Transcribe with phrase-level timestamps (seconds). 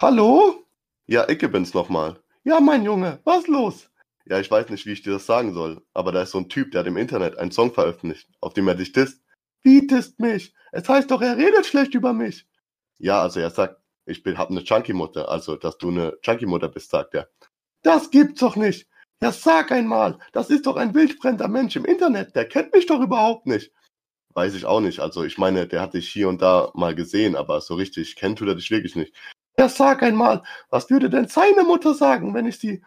[0.00, 0.64] Hallo?
[1.08, 2.22] Ja, Icke bin's nochmal.
[2.44, 3.90] Ja, mein Junge, was los?
[4.26, 6.48] Ja, ich weiß nicht, wie ich dir das sagen soll, aber da ist so ein
[6.48, 9.20] Typ, der hat im Internet einen Song veröffentlicht, auf dem er dich disst.
[9.64, 10.54] Wie disst mich?
[10.70, 12.46] Es heißt doch, er redet schlecht über mich.
[12.98, 16.90] Ja, also er sagt, ich bin, hab eine Junkie-Mutter, also dass du eine Junkie-Mutter bist,
[16.90, 17.28] sagt er.
[17.82, 18.86] Das gibt's doch nicht.
[19.20, 23.00] Ja, sag einmal, das ist doch ein wildfremder Mensch im Internet, der kennt mich doch
[23.00, 23.72] überhaupt nicht.
[24.34, 25.00] Weiß ich auch nicht.
[25.00, 28.38] Also ich meine, der hat dich hier und da mal gesehen, aber so richtig kennt
[28.38, 29.12] tut er dich wirklich nicht.
[29.58, 32.80] Ja, sag einmal, was würde denn seine Mutter sagen, wenn ich sie,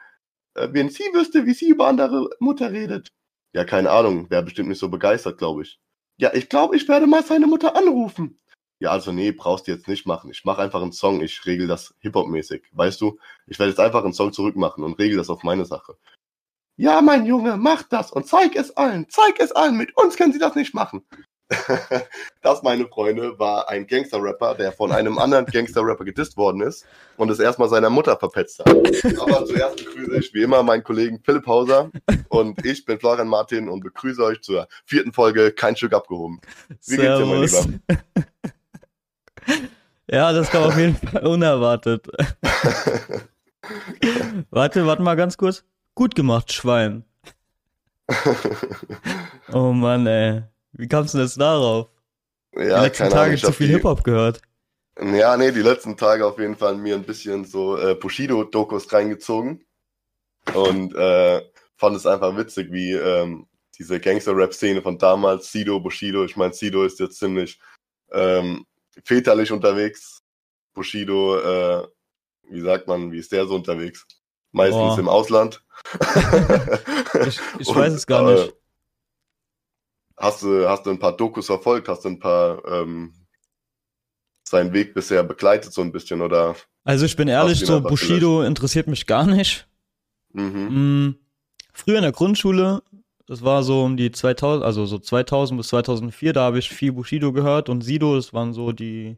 [0.54, 3.09] äh, wenn sie wüsste, wie sie über andere Mutter redet?
[3.54, 5.82] Ja, keine Ahnung, wäre bestimmt nicht so begeistert, glaube ich.
[6.18, 8.40] Ja, ich glaube, ich werde mal seine Mutter anrufen.
[8.80, 10.32] Ja, also nee, brauchst du jetzt nicht machen.
[10.32, 12.63] Ich mache einfach einen Song, ich regel das Hip-Hop-mäßig.
[12.72, 15.98] Weißt du, ich werde jetzt einfach einen Song zurückmachen und regel das auf meine Sache.
[16.77, 20.32] Ja, mein Junge, mach das und zeig es allen, zeig es allen, mit uns können
[20.32, 21.05] sie das nicht machen.
[22.41, 26.86] das, meine Freunde, war ein Gangster-Rapper, der von einem anderen Gangster-Rapper gedisst worden ist
[27.18, 28.70] und es erstmal seiner Mutter verpetzt hat.
[29.20, 31.91] Aber zuerst begrüße ich wie immer meinen Kollegen Philipp Hauser
[32.29, 36.40] und ich bin Florian Martin und begrüße euch zur vierten Folge Kein Stück abgehoben.
[36.88, 37.52] Wie Servus.
[37.52, 37.99] geht's dir, mein
[39.48, 39.70] Lieber?
[40.12, 42.07] ja, das kam auf jeden Fall unerwartet.
[44.49, 45.63] warte, warte mal ganz kurz.
[45.96, 47.04] Gut gemacht, Schwein.
[49.54, 50.44] oh Mann, ey.
[50.74, 51.90] Wie kamst du denn jetzt darauf?
[52.54, 54.41] Ja, die letzten Tage Ahnung, zu viel Hip-Hop gehört.
[55.00, 59.66] Ja, nee, die letzten Tage auf jeden Fall mir ein bisschen so äh, Bushido-Dokus reingezogen.
[60.54, 61.41] Und äh,
[61.78, 63.48] fand es einfach witzig, wie ähm,
[63.78, 67.59] diese Gangster-Rap-Szene von damals, Sido, Bushido, ich meine, Sido ist jetzt ziemlich
[68.12, 68.66] ähm,
[69.03, 70.22] väterlich unterwegs.
[70.74, 71.88] Bushido, äh,
[72.50, 74.06] wie sagt man, wie ist der so unterwegs?
[74.52, 75.00] Meistens oh.
[75.00, 75.63] im Ausland.
[77.25, 78.53] ich, ich Und, weiß es gar nicht.
[80.22, 81.88] Hast du, hast du ein paar Dokus verfolgt?
[81.88, 83.12] Hast du ein paar ähm,
[84.44, 86.56] seinen Weg bisher begleitet so ein bisschen oder?
[86.84, 88.50] Also ich bin ehrlich, so Bushido gelöscht?
[88.50, 89.68] interessiert mich gar nicht.
[90.34, 91.08] Mhm.
[91.08, 91.16] Mm,
[91.74, 92.84] früher in der Grundschule,
[93.25, 96.91] das war so um die 2000, also so 2000 bis 2004, da habe ich viel
[96.91, 99.18] Bushido gehört und Sido, das waren so die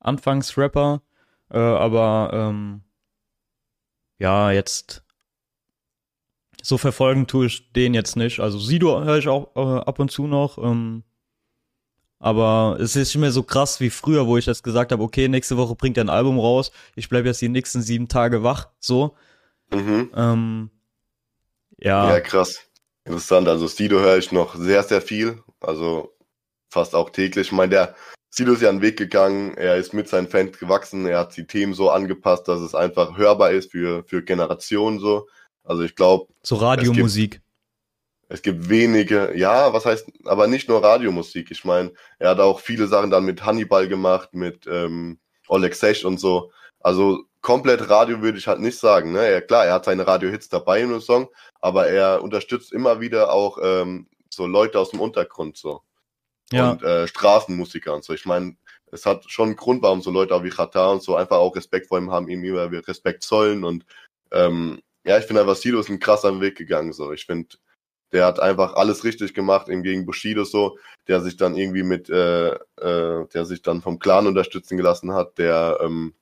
[0.00, 1.00] Anfangsrapper.
[1.50, 2.82] Äh, aber ähm,
[4.18, 5.05] ja, jetzt
[6.66, 8.40] so verfolgen tue ich den jetzt nicht.
[8.40, 10.58] Also Sido höre ich auch äh, ab und zu noch.
[10.58, 11.04] Ähm,
[12.18, 15.28] aber es ist nicht mehr so krass wie früher, wo ich jetzt gesagt habe, okay,
[15.28, 16.72] nächste Woche bringt er ein Album raus.
[16.94, 18.68] Ich bleibe jetzt die nächsten sieben Tage wach.
[18.80, 19.14] So.
[19.70, 20.10] Mhm.
[20.14, 20.70] Ähm,
[21.78, 22.10] ja.
[22.10, 22.60] Ja, krass.
[23.04, 23.48] Interessant.
[23.48, 25.42] Also Sido höre ich noch sehr, sehr viel.
[25.60, 26.16] Also
[26.70, 27.48] fast auch täglich.
[27.48, 27.94] Ich meine, der
[28.30, 29.54] Sido ist ja einen Weg gegangen.
[29.56, 31.06] Er ist mit seinen Fans gewachsen.
[31.06, 35.28] Er hat die Themen so angepasst, dass es einfach hörbar ist für, für Generationen so.
[35.66, 36.32] Also ich glaube.
[36.42, 37.42] So Radiomusik.
[38.28, 41.50] Es, es gibt wenige, ja, was heißt, aber nicht nur Radiomusik.
[41.50, 45.18] Ich meine, er hat auch viele Sachen dann mit Hannibal gemacht, mit ähm,
[45.48, 46.50] Oleg Sesh und so.
[46.80, 49.12] Also komplett Radio würde ich halt nicht sagen.
[49.12, 49.30] Ne?
[49.30, 51.28] Ja, klar, er hat seine Radio-Hits dabei in dem Song,
[51.60, 55.82] aber er unterstützt immer wieder auch ähm, so Leute aus dem Untergrund so.
[56.52, 56.72] Ja.
[56.72, 58.14] Und äh, Straßenmusiker und so.
[58.14, 58.56] Ich meine,
[58.90, 61.54] es hat schon einen Grund, warum so Leute auch wie Chata und so einfach auch
[61.54, 63.84] Respekt vor ihm haben, ihm immer Respekt zollen und
[64.32, 66.92] ähm, ja, ich finde einfach, Sido ist einen krassen Weg gegangen.
[66.92, 67.56] So, ich finde,
[68.12, 70.78] der hat einfach alles richtig gemacht, im gegen Bushido so,
[71.08, 75.38] der sich dann irgendwie mit, äh, äh, der sich dann vom Clan unterstützen gelassen hat,
[75.38, 76.14] der ähm,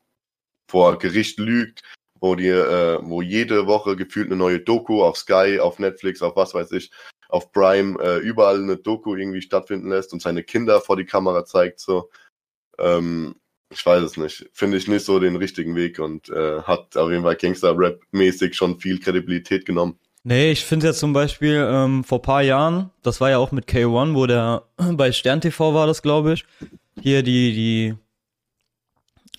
[0.71, 1.83] vor Gericht lügt,
[2.21, 6.37] wo die, äh, wo jede Woche gefühlt eine neue Doku auf Sky, auf Netflix, auf
[6.37, 6.91] was weiß ich,
[7.29, 11.45] auf Prime, äh, überall eine Doku irgendwie stattfinden lässt und seine Kinder vor die Kamera
[11.45, 12.11] zeigt so.
[12.79, 13.37] Ähm,
[13.71, 14.49] ich weiß es nicht.
[14.53, 18.79] Finde ich nicht so den richtigen Weg und äh, hat auf jeden Fall Gangster-Rap-mäßig schon
[18.79, 19.99] viel Kredibilität genommen.
[20.23, 23.69] Nee, ich finde ja zum Beispiel ähm, vor paar Jahren, das war ja auch mit
[23.69, 26.47] K1, wo der bei Stern TV war das, glaube ich,
[27.01, 27.95] hier die, die,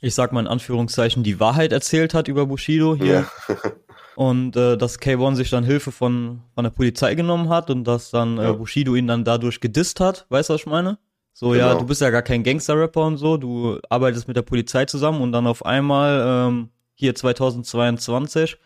[0.01, 3.25] ich sag mal in Anführungszeichen, die Wahrheit erzählt hat über Bushido hier.
[3.47, 3.55] Ja.
[4.15, 8.11] und äh, dass K1 sich dann Hilfe von, von der Polizei genommen hat und dass
[8.11, 10.27] dann äh, Bushido ihn dann dadurch gedisst hat.
[10.29, 10.99] Weißt du, was ich meine?
[11.37, 11.67] So, genau.
[11.67, 15.21] ja, du bist ja gar kein Gangster-Rapper und so, du arbeitest mit der Polizei zusammen
[15.21, 18.57] und dann auf einmal, ähm, hier 2022,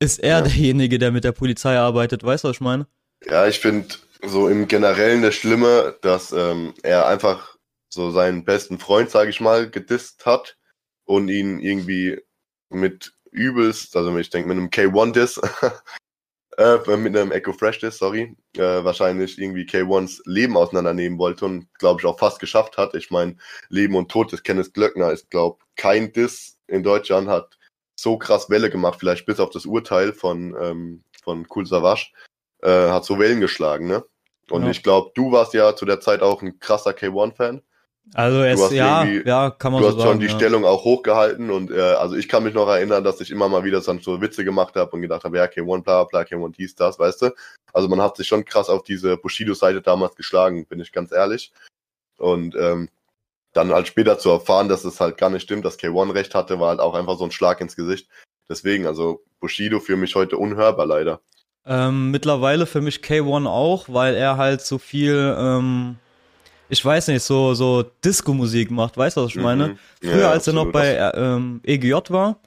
[0.00, 0.40] ist er ja.
[0.42, 2.88] derjenige, der mit der Polizei arbeitet, weißt du, was ich meine?
[3.24, 3.94] Ja, ich finde
[4.24, 7.56] so im Generellen das Schlimme, dass ähm, er einfach
[7.88, 10.58] so seinen besten Freund, sage ich mal, gedisst hat
[11.04, 12.20] und ihn irgendwie
[12.70, 15.40] mit übelst, also ich denke mit einem K1-Diss
[16.58, 21.66] äh, mit einem Echo Fresh Disk, sorry, äh, wahrscheinlich irgendwie K1s Leben auseinandernehmen wollte und
[21.78, 22.94] glaube ich auch fast geschafft hat.
[22.94, 23.36] Ich meine,
[23.68, 27.58] Leben und Tod des Kenneth Glöckner ist, glaube kein Diss in Deutschland hat
[27.96, 32.10] so krass Welle gemacht, vielleicht bis auf das Urteil von, ähm, von Cool Savage,
[32.62, 34.04] äh, hat so Wellen geschlagen, ne?
[34.50, 34.70] Und ja.
[34.70, 37.62] ich glaube, du warst ja zu der Zeit auch ein krasser K1-Fan.
[38.14, 40.10] Also es, ja, ja, kann man Du so hast sagen.
[40.10, 40.36] schon die ja.
[40.36, 43.64] Stellung auch hochgehalten und äh, also ich kann mich noch erinnern, dass ich immer mal
[43.64, 46.74] wieder dann so Witze gemacht habe und gedacht habe, ja, K1 bla bla, K1 dies,
[46.74, 47.34] das, weißt du?
[47.72, 51.52] Also man hat sich schon krass auf diese Bushido-Seite damals geschlagen, bin ich ganz ehrlich.
[52.18, 52.90] Und ähm,
[53.54, 56.60] dann halt später zu erfahren, dass es halt gar nicht stimmt, dass K1 recht hatte,
[56.60, 58.08] war halt auch einfach so ein Schlag ins Gesicht.
[58.48, 61.20] Deswegen, also Bushido für mich heute unhörbar leider.
[61.64, 65.96] Ähm, mittlerweile für mich K1 auch, weil er halt so viel, ähm,
[66.72, 69.68] ich weiß nicht, so, so Disco-Musik macht, weißt du, was ich meine?
[69.68, 69.78] Mhm.
[70.00, 70.72] Früher, Ja, als er noch absolut.
[70.72, 72.40] bei äh, ähm, EGJ war,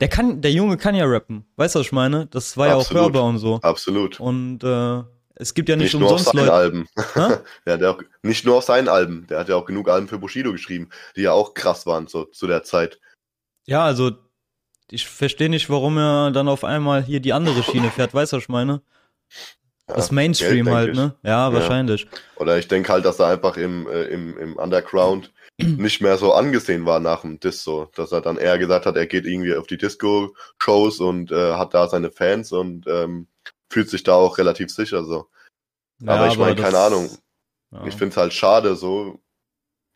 [0.00, 2.26] der kann, der Junge kann ja rappen, weißt du, was ich meine?
[2.26, 3.04] Das war ja auch Absolut.
[3.04, 3.58] hörbar und so.
[3.62, 4.20] Absolut.
[4.20, 5.02] Und äh,
[5.36, 6.52] es gibt ja nicht, Nicht, nur auf umsonst seinen Leute.
[6.52, 6.88] Alben.
[7.14, 7.38] Hä?
[7.66, 9.26] der ja auch, nicht nur auf seinen Alben.
[9.28, 12.24] Der hat ja auch genug Alben für Bushido geschrieben, die ja auch krass waren so,
[12.26, 13.00] zu der Zeit.
[13.66, 14.10] Ja, also
[14.90, 18.36] ich verstehe nicht, warum er dann auf einmal hier die andere Schiene fährt, weißt du,
[18.36, 18.82] was ich meine?
[19.88, 21.14] Ja, das Mainstream Geld, halt, ne?
[21.22, 22.06] Ja, wahrscheinlich.
[22.36, 26.32] Oder ich denke halt, dass er einfach im, äh, im, im Underground nicht mehr so
[26.34, 27.90] angesehen war nach dem Diss so.
[27.94, 31.72] Dass er dann eher gesagt hat, er geht irgendwie auf die Disco-Shows und äh, hat
[31.74, 33.26] da seine Fans und ähm,
[33.70, 35.26] fühlt sich da auch relativ sicher so.
[36.00, 37.10] Ja, aber ich meine, das- keine Ahnung.
[37.70, 37.84] Ja.
[37.86, 39.20] Ich finde es halt schade so.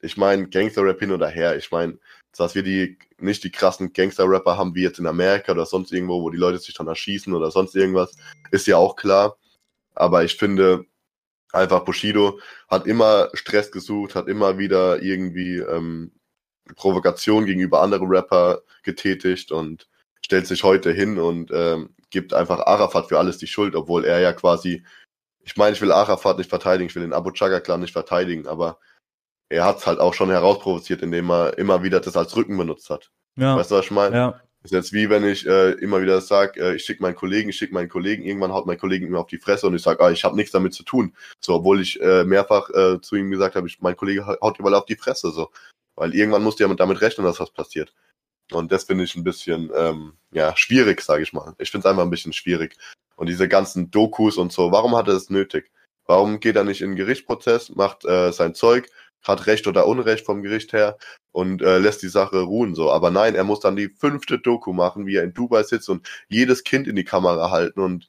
[0.00, 1.56] Ich meine, Gangster-Rap hin oder her.
[1.56, 1.98] Ich meine,
[2.36, 6.22] dass wir die nicht die krassen Gangster-Rapper haben wie jetzt in Amerika oder sonst irgendwo,
[6.22, 8.16] wo die Leute sich dann erschießen oder sonst irgendwas,
[8.50, 9.36] ist ja auch klar.
[9.94, 10.86] Aber ich finde
[11.52, 16.12] einfach Bushido hat immer Stress gesucht, hat immer wieder irgendwie ähm,
[16.76, 19.88] Provokation gegenüber anderen Rapper getätigt und
[20.24, 24.20] stellt sich heute hin und ähm, gibt einfach Arafat für alles die Schuld, obwohl er
[24.20, 24.82] ja quasi
[25.44, 28.78] ich meine, ich will Arafat nicht verteidigen, ich will den Abu Chaka-Clan nicht verteidigen, aber
[29.48, 32.90] er hat es halt auch schon herausprovoziert, indem er immer wieder das als Rücken benutzt
[32.90, 33.10] hat.
[33.36, 34.16] ja, Weißt du, was ich meine?
[34.16, 37.48] ja, Ist jetzt wie wenn ich äh, immer wieder sage, äh, ich schicke meinen Kollegen,
[37.50, 40.02] ich schicke meinen Kollegen, irgendwann haut mein Kollegen mir auf die Fresse und ich sage,
[40.04, 41.14] ah, ich habe nichts damit zu tun.
[41.40, 44.76] So, obwohl ich äh, mehrfach äh, zu ihm gesagt habe, mein Kollege ha- haut überall
[44.76, 45.32] auf die Fresse.
[45.32, 45.50] So.
[45.96, 47.92] Weil irgendwann musst du ja mit, damit rechnen, dass was passiert.
[48.52, 51.54] Und das finde ich ein bisschen ähm, ja, schwierig, sage ich mal.
[51.58, 52.76] Ich finde es einfach ein bisschen schwierig.
[53.16, 55.70] Und diese ganzen Dokus und so, warum hat er es nötig?
[56.06, 58.88] Warum geht er nicht in den Gerichtsprozess, macht äh, sein Zeug,
[59.22, 60.96] hat Recht oder Unrecht vom Gericht her
[61.32, 62.90] und äh, lässt die Sache ruhen so.
[62.90, 66.06] Aber nein, er muss dann die fünfte Doku machen, wie er in Dubai sitzt und
[66.28, 68.08] jedes Kind in die Kamera halten und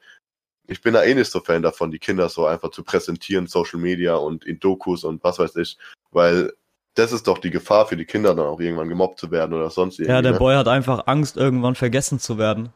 [0.65, 3.79] ich bin da eh nicht so Fan davon, die Kinder so einfach zu präsentieren, Social
[3.79, 5.77] Media und in Dokus und was weiß ich,
[6.11, 6.53] weil
[6.95, 9.69] das ist doch die Gefahr für die Kinder dann auch irgendwann gemobbt zu werden oder
[9.69, 10.13] sonst irgendwie.
[10.13, 10.37] ja, der ne?
[10.37, 12.69] Boy hat einfach Angst, irgendwann vergessen zu werden.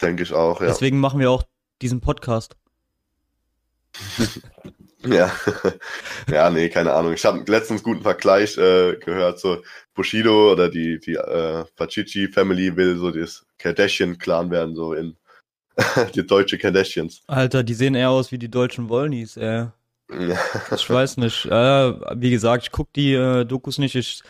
[0.00, 0.66] Denke ich auch, ja.
[0.68, 1.42] Deswegen machen wir auch
[1.82, 2.56] diesen Podcast.
[5.04, 5.30] Ja,
[6.30, 7.12] ja, nee, keine Ahnung.
[7.12, 9.62] Ich habe letztens guten Vergleich äh, gehört, so
[9.94, 15.16] Bushido oder die die äh, Pachichi Family will so das Kardashian Clan werden, so in
[16.14, 17.22] die deutsche Kardashians.
[17.26, 19.66] Alter, die sehen eher aus wie die deutschen Wollnies, ey.
[20.10, 20.38] Ja,
[20.74, 21.46] Ich weiß nicht.
[21.46, 23.94] Äh, wie gesagt, ich guck die äh, Dokus nicht.
[23.94, 24.22] Ich,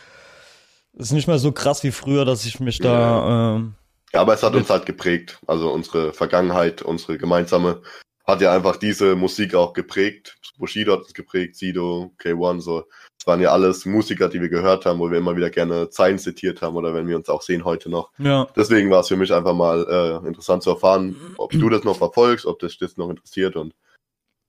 [0.93, 3.55] ist nicht mehr so krass wie früher, dass ich mich da.
[3.55, 3.75] Ähm,
[4.13, 5.39] aber es hat uns halt geprägt.
[5.45, 7.81] Also unsere Vergangenheit, unsere gemeinsame,
[8.27, 10.37] hat ja einfach diese Musik auch geprägt.
[10.57, 12.83] Bushido hat es geprägt, Sido, K1, so.
[13.19, 16.19] Es waren ja alles Musiker, die wir gehört haben, wo wir immer wieder gerne Zeilen
[16.19, 18.11] zitiert haben oder wenn wir uns auch sehen heute noch.
[18.17, 18.47] ja.
[18.55, 21.97] Deswegen war es für mich einfach mal äh, interessant zu erfahren, ob du das noch
[21.97, 23.73] verfolgst, ob dich das noch interessiert und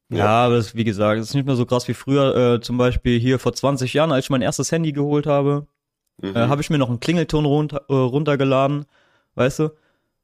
[0.09, 2.55] Ja, aber es, wie gesagt, es ist nicht mehr so krass wie früher.
[2.55, 5.67] Äh, zum Beispiel hier vor 20 Jahren, als ich mein erstes Handy geholt habe,
[6.21, 8.87] mhm, äh, habe ich mir noch einen Klingelton runter, äh, runtergeladen,
[9.35, 9.71] weißt du?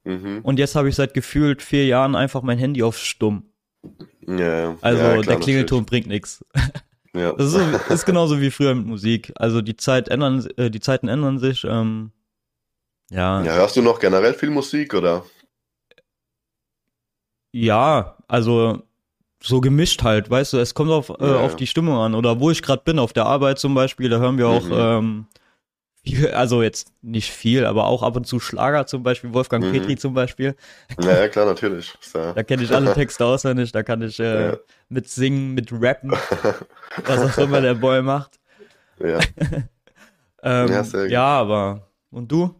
[0.04, 3.44] Mhm, Und jetzt habe ich seit gefühlt vier Jahren einfach mein Handy auf stumm.
[4.26, 6.44] ja, ja, Also ja, klar, der Klingelton bringt nichts.
[6.54, 6.72] natürlich.
[6.74, 7.32] Ja.
[7.36, 9.32] Das ist, so, ist genauso wie früher mit Musik.
[9.36, 11.62] Also die Zeit ändern, äh, die Zeiten ändern sich.
[11.62, 12.10] Ähm,
[13.10, 15.24] ja, ja, ja, hörst du noch generell viel Musik oder?
[18.26, 18.82] also
[19.40, 20.58] so gemischt halt, weißt du.
[20.58, 21.56] Es kommt auf, äh, Ja, auf ja.
[21.58, 22.14] die Stimmung an.
[22.14, 24.72] Oder wo ich gerade bin, auf der Arbeit zum Beispiel, da hören wir auch, Mhm.
[24.72, 25.26] ähm,
[26.04, 29.70] viel, also jetzt nicht viel, aber auch ab und zu Schlager zum Beispiel, Wolfgang Mhm.
[29.72, 30.54] Petri zum Beispiel.
[31.00, 31.92] Ja, ja klar, natürlich.
[32.14, 34.56] Ja- Da kenne ich alle Texte auswendig, da kann ich äh, Ja.
[34.88, 36.10] mit singen, mit rappen,
[37.06, 38.38] was auch immer der Boy macht.
[39.00, 39.20] ja.
[40.46, 42.54] Ähm, Ja, ja, aber und du?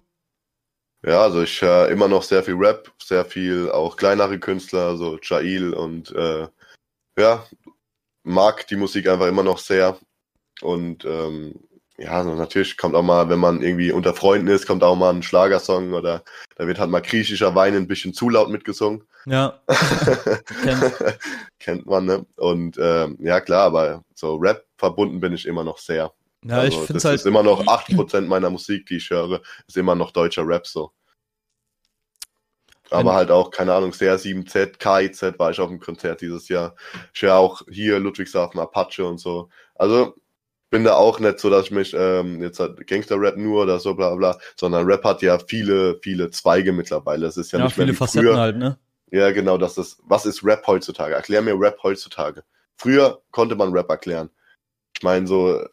[1.05, 5.19] ja, also ich höre immer noch sehr viel Rap, sehr viel auch kleinere Künstler, so
[5.21, 6.49] Jail und äh,
[7.19, 7.45] ja,
[8.23, 9.99] mag die Musik einfach immer noch sehr.
[10.63, 11.61] Und ähm,
[11.99, 15.23] ja, natürlich kommt auch mal, wenn man irgendwie unter Freunden ist, kommt auch mal ein
[15.23, 16.25] Schlagersong oder
[16.57, 19.05] da wird halt mal griechischer Wein ein bisschen zu laut mitgesungen.
[19.27, 19.61] Ja,
[20.63, 20.95] Kennt.
[21.59, 22.27] Kennt man, ne?
[22.37, 26.13] Und ähm, ja, klar, aber so Rap verbunden bin ich immer noch sehr.
[26.45, 27.15] ja, also, ich finde es halt.
[27.21, 30.93] ist immer noch 8% meiner Musik, die ich höre, ist immer noch deutscher Rap so.
[32.91, 36.75] Aber Wenn- halt auch, keine Ahnung, CR7Z, KIZ war ich auf dem Konzert dieses Jahr.
[37.15, 39.49] Ich höre auch hier Ludwigshafen, Apache und so.
[39.75, 40.15] Also
[40.75, 43.95] bin da auch nicht so, dass ich mich ähm, jetzt hat Gangster-Rap nur oder so
[43.95, 47.27] bla bla, sondern Rap hat ja viele, viele Zweige mittlerweile.
[47.29, 48.41] Es ist ja, Ja, nicht mehr viele wie Facetten früher.
[48.41, 48.77] halt, ne?
[49.13, 51.15] Ja, genau, das ist, was ist Rap heutzutage?
[51.15, 52.43] Erklär mir Rap heutzutage.
[52.77, 54.31] Früher konnte man Rap erklären.
[54.97, 55.65] Ich meine, so,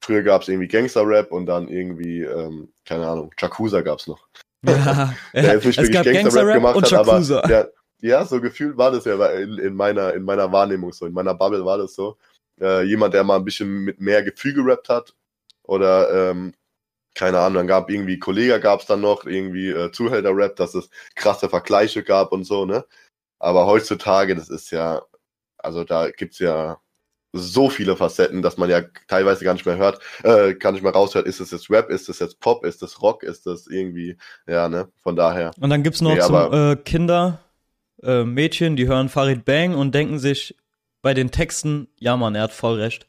[0.00, 4.28] früher gab es irgendwie Gangster-Rap und dann irgendwie, ähm, keine Ahnung, Jakuza gab's noch.
[4.64, 7.42] Ja, Der jetzt nicht es wirklich gab Gangster-Rap gemacht und hat, aber Yakuza.
[7.42, 11.06] der, ja, so gefühlt war das ja in, in, meiner, in meiner Wahrnehmung so.
[11.06, 12.16] In meiner Bubble war das so.
[12.60, 15.14] Äh, jemand, der mal ein bisschen mit mehr Gefühl gerappt hat.
[15.62, 16.54] Oder, ähm,
[17.14, 20.90] keine Ahnung, dann gab irgendwie Kollega gab es dann noch, irgendwie äh, Zuhälter-Rap, dass es
[21.14, 22.84] krasse Vergleiche gab und so, ne?
[23.38, 25.02] Aber heutzutage, das ist ja,
[25.58, 26.78] also da gibt's ja
[27.32, 30.92] so viele Facetten, dass man ja teilweise gar nicht mehr hört, äh, gar nicht mehr
[30.92, 34.16] raushört, ist es jetzt Rap, ist es jetzt Pop, ist es Rock, ist das irgendwie,
[34.46, 34.88] ja, ne?
[35.02, 35.50] Von daher.
[35.60, 37.40] Und dann gibt's noch Nee, zum, aber- äh, Kinder,
[38.02, 40.54] äh, Mädchen, die hören Farid Bang und denken sich
[41.06, 43.06] bei den Texten, ja Mann, er hat voll recht.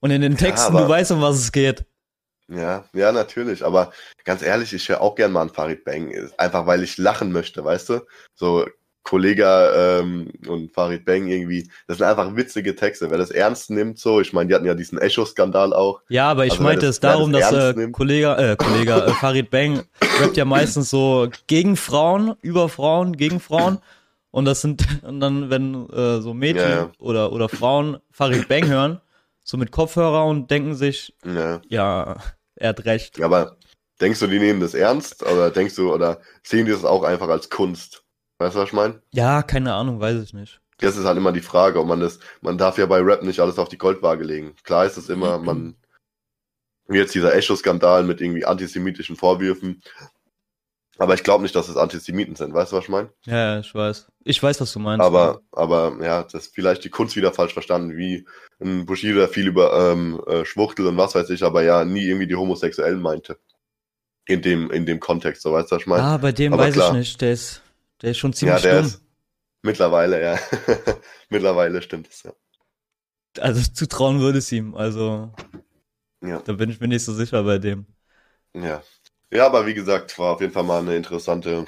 [0.00, 1.84] Und in den Texten, aber- du weißt, um was es geht.
[2.48, 3.64] Ja, ja, natürlich.
[3.64, 3.92] Aber
[4.24, 6.10] ganz ehrlich, ich höre auch gern mal an Farid Bang.
[6.10, 8.00] Ist Einfach weil ich lachen möchte, weißt du?
[8.34, 8.66] So
[9.04, 9.46] Kollege
[10.02, 13.08] ähm, und Farid Bang irgendwie, das sind einfach witzige Texte.
[13.12, 16.00] Wer das ernst nimmt, so, ich meine, die hatten ja diesen Echo-Skandal auch.
[16.08, 17.90] Ja, aber ich Also, meinte das- es darum, das dass äh.
[17.92, 19.84] Kollege, äh, Kollege äh, Farid Bang
[20.20, 23.78] rappt ja meistens so gegen Frauen, über Frauen, gegen Frauen.
[24.34, 26.92] Und das sind, und dann, wenn äh, so Mädchen Ja, ja.
[26.98, 29.00] oder oder Frauen Farid Bang hören,
[29.44, 31.62] so mit Kopfhörer und denken sich, Ja.
[31.68, 32.16] ja,
[32.56, 33.22] er hat recht.
[33.22, 33.58] Aber
[34.00, 35.22] denkst du, die nehmen das ernst?
[35.22, 38.02] Oder denkst du, oder sehen die das auch einfach als Kunst?
[38.38, 39.00] Weißt du, was ich meine?
[39.12, 40.60] Ja, keine Ahnung, weiß ich nicht.
[40.78, 43.38] Das ist halt immer die Frage, ob man das, man darf ja bei Rap nicht
[43.38, 44.56] alles auf die Goldwaage legen.
[44.64, 45.76] Klar ist es immer, man,
[46.88, 49.80] wie jetzt dieser Echo-Skandal mit irgendwie antisemitischen Vorwürfen.
[50.98, 53.10] Aber ich glaube nicht, dass es Antisemiten sind, weißt du, was ich meine?
[53.26, 54.06] Ja, ja, ich weiß.
[54.24, 55.04] Ich weiß, was du meinst.
[55.04, 58.26] Aber, aber ja, das ist vielleicht die Kunst wieder falsch verstanden, wie
[58.60, 62.28] ein Bushido, viel über ähm, äh, Schwuchtel und was weiß ich, aber ja nie irgendwie
[62.28, 63.38] die Homosexuellen meinte.
[64.26, 66.02] In dem, in dem Kontext, so weißt du, was ich meine?
[66.02, 66.92] ah, bei dem aber weiß klar.
[66.92, 67.20] ich nicht.
[67.20, 67.60] Der ist,
[68.00, 68.86] der ist schon ja, ziemlich der dumm.
[68.86, 69.02] ist
[69.62, 70.38] mittlerweile, ja.
[71.28, 72.32] mittlerweile stimmt es, ja.
[73.40, 74.74] Also zutrauen würde es ihm.
[74.76, 75.32] Also,
[76.22, 76.40] Ja.
[76.40, 77.84] da bin ich mir nicht so sicher bei dem.
[78.54, 78.82] Ja.
[79.30, 81.64] Ja, aber wie gesagt, war auf jeden Fall mal eine interessante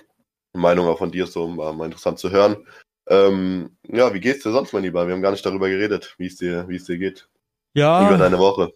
[0.52, 2.66] Meinung auch von dir, so war mal interessant zu hören.
[3.08, 5.06] Ähm, ja, wie geht's dir sonst, mein Lieber?
[5.06, 7.28] Wir haben gar nicht darüber geredet, wie es dir, wie es dir geht.
[7.74, 8.06] Ja.
[8.06, 8.72] Über deine Woche.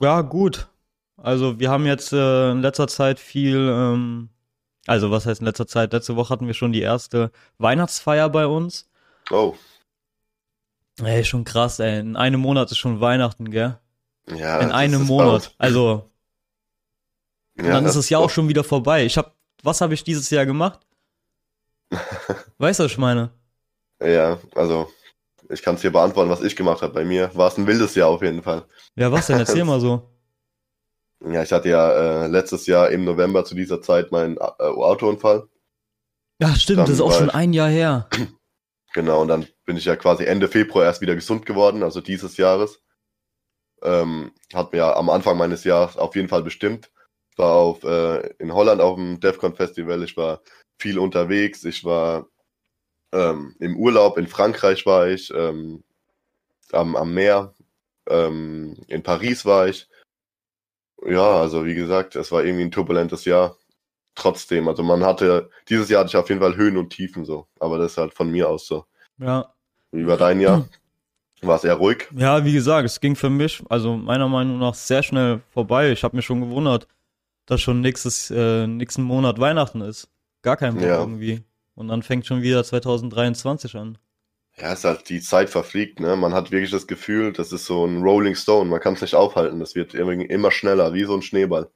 [0.00, 0.68] Ja, gut.
[1.16, 4.30] Also wir haben jetzt äh, in letzter Zeit viel, ähm,
[4.86, 5.92] also was heißt in letzter Zeit?
[5.92, 8.88] Letzte Woche hatten wir schon die erste Weihnachtsfeier bei uns.
[9.30, 9.54] Oh,
[11.04, 12.00] Ey, schon krass, ey.
[12.00, 13.78] In einem Monat ist schon Weihnachten, gell?
[14.26, 14.60] ja.
[14.60, 15.26] In einem Monat.
[15.26, 15.54] laut.
[15.58, 16.09] Also,
[17.62, 19.04] Ja, dann ist das das Jahr auch schon wieder vorbei.
[19.04, 20.80] Ich hab, was habe ich dieses Jahr gemacht?
[22.58, 23.30] Weißt du, was ich meine?
[24.02, 24.90] Ja, also
[25.48, 26.94] ich kann es dir beantworten, was ich gemacht habe.
[26.94, 28.64] Bei mir war es ein wildes Jahr auf jeden Fall.
[28.96, 29.38] Ja, was denn?
[29.38, 30.08] Erzähl mal so.
[31.26, 35.48] Ja, ich hatte ja äh, letztes Jahr im November zu dieser Zeit meinen äh, Autounfall.
[36.40, 38.08] Ja, stimmt, Dann das ist auch schon ich- ein Jahr her.
[38.92, 42.36] Genau, und dann bin ich ja quasi Ende Februar erst wieder gesund geworden, also dieses
[42.38, 42.82] Jahres.
[43.82, 46.90] Ähm, hat mir ja am Anfang meines Jahres auf jeden Fall bestimmt.
[47.40, 50.42] Ich war auf, äh, in Holland auf dem DEFCON Festival, ich war
[50.78, 52.26] viel unterwegs, ich war
[53.12, 55.82] ähm, im Urlaub, in Frankreich war ich, ähm,
[56.70, 57.54] am, am Meer,
[58.10, 59.88] ähm, in Paris war ich.
[61.02, 63.56] Ja, also wie gesagt, es war irgendwie ein turbulentes Jahr.
[64.14, 67.46] Trotzdem, also man hatte, dieses Jahr hatte ich auf jeden Fall Höhen und Tiefen so,
[67.58, 68.84] aber das ist halt von mir aus so.
[69.16, 69.50] Ja.
[69.92, 70.68] Wie war dein Jahr?
[71.40, 72.06] War es eher ruhig?
[72.14, 75.90] Ja, wie gesagt, es ging für mich, also meiner Meinung nach, sehr schnell vorbei.
[75.90, 76.86] Ich habe mir schon gewundert,
[77.50, 80.08] dass schon nächstes, äh, nächsten Monat Weihnachten ist.
[80.42, 81.00] Gar kein Bock Ja.
[81.00, 81.42] irgendwie.
[81.74, 83.98] Und dann fängt schon wieder 2023 an.
[84.56, 86.14] Ja, es ist halt, die Zeit verfliegt, ne?
[86.14, 89.14] Man hat wirklich das Gefühl, das ist so ein Rolling Stone, man kann es nicht
[89.16, 89.58] aufhalten.
[89.58, 91.70] Das wird irgendwie immer schneller, wie so ein Schneeball.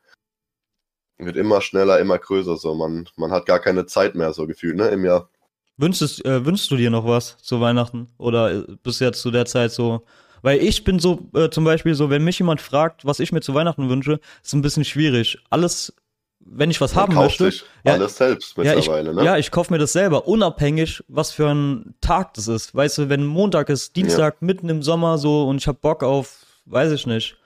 [1.19, 2.75] Wird immer schneller, immer größer, so.
[2.75, 4.89] Man, man hat gar keine Zeit mehr, so gefühlt, ne?
[4.89, 5.29] Im Jahr.
[5.77, 8.09] Wünschst, äh, wünschst du dir noch was zu Weihnachten?
[8.17, 10.05] Oder äh, bist du jetzt zu der Zeit so?
[10.45, 13.41] Weil ich bin so, äh, zum Beispiel so, wenn mich jemand fragt, was ich mir
[13.41, 15.39] zu Weihnachten wünsche, ist ein bisschen schwierig.
[15.49, 15.95] Alles,
[16.39, 19.25] wenn ich was Man haben möchte, sich ja, alles selbst ja, ich, mittlerweile, ne?
[19.25, 22.75] ja, ich kaufe mir das selber, unabhängig, was für ein Tag das ist.
[22.75, 26.45] Weißt du, wenn Montag ist, Dienstag, mitten im Sommer so und ich hab Bock auf,
[26.67, 27.39] weiß ich nicht,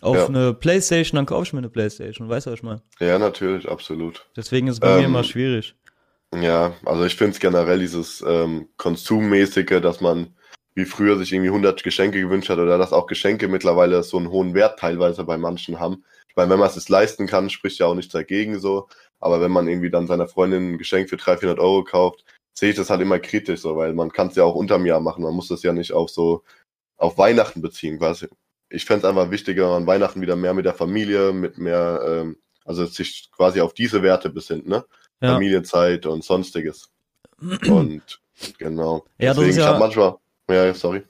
[0.00, 0.26] auf Ja.
[0.26, 2.82] eine Playstation, dann kaufe ich mir eine Playstation, weißt du, was ich meine?
[2.98, 4.26] Ja, natürlich, absolut.
[4.36, 5.76] Deswegen ist es bei mir Ähm, immer schwierig.
[6.34, 10.34] Ja, also ich finde es generell dieses ähm, Konsummäßige, dass man
[10.74, 14.30] wie früher sich irgendwie 100 Geschenke gewünscht hat oder dass auch Geschenke mittlerweile so einen
[14.30, 16.04] hohen Wert teilweise bei manchen haben.
[16.28, 18.88] Ich meine, wenn man es sich leisten kann, spricht ja auch nichts dagegen so.
[19.20, 22.70] Aber wenn man irgendwie dann seiner Freundin ein Geschenk für 300, 400 Euro kauft, sehe
[22.70, 25.22] ich das halt immer kritisch so, weil man kann es ja auch unterm Jahr machen.
[25.22, 26.42] Man muss das ja nicht auf so
[26.96, 28.28] auf Weihnachten beziehen quasi.
[28.68, 32.36] ich fände es einfach wichtiger, an Weihnachten wieder mehr mit der Familie, mit mehr, ähm,
[32.64, 34.84] also sich quasi auf diese Werte besinnt, ne?
[35.20, 35.32] Ja.
[35.34, 36.90] Familienzeit und sonstiges.
[37.68, 38.20] Und
[38.58, 39.04] genau.
[39.18, 40.16] Ja, das Deswegen, ist ich ja- hab manchmal,
[40.50, 41.02] ja, sorry.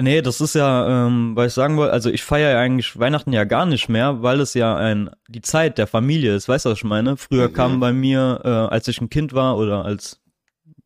[0.00, 3.32] Nee, das ist ja, ähm, weil ich sagen wollte, also ich feiere ja eigentlich Weihnachten
[3.32, 6.70] ja gar nicht mehr, weil es ja ein die Zeit der Familie ist, weißt du,
[6.70, 7.16] was ich meine?
[7.16, 7.52] Früher Mhm.
[7.52, 10.20] kamen bei mir, äh, als ich ein Kind war oder als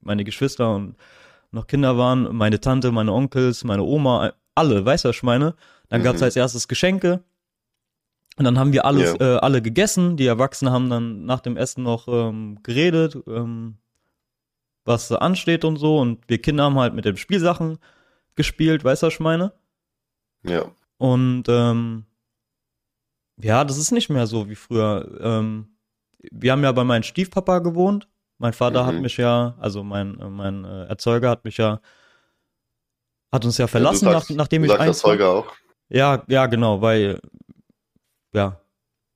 [0.00, 0.97] meine Geschwister und
[1.50, 5.55] noch Kinder waren, meine Tante, meine Onkels, meine Oma, alle, weißt du, was ich meine?
[5.91, 6.05] Dann Mhm.
[6.05, 7.23] gab's als erstes Geschenke
[8.38, 9.35] und dann haben wir alles, Ja.
[9.35, 10.17] äh, alle gegessen.
[10.17, 13.76] Die Erwachsenen haben dann nach dem Essen noch ähm, geredet, ähm,
[14.84, 17.78] was so ansteht und so und wir Kinder haben halt mit den Spielsachen
[18.34, 19.52] gespielt, weißt du, was ich meine?
[20.44, 20.64] Ja.
[20.98, 22.06] Und ähm,
[23.40, 25.18] ja, das ist nicht mehr so wie früher.
[25.20, 25.76] Ähm,
[26.30, 28.08] wir haben ja bei meinem Stiefpapa gewohnt.
[28.38, 29.02] Mein Vater hat Mhm.
[29.02, 31.80] mich ja, also mein, äh, mein äh, Erzeuger hat mich ja,
[33.32, 35.46] hat uns ja Ja, verlassen, du sagst, nach, nachdem ich das Holger auch.
[35.88, 37.20] Ja, ja, genau, weil,
[38.32, 38.60] ja,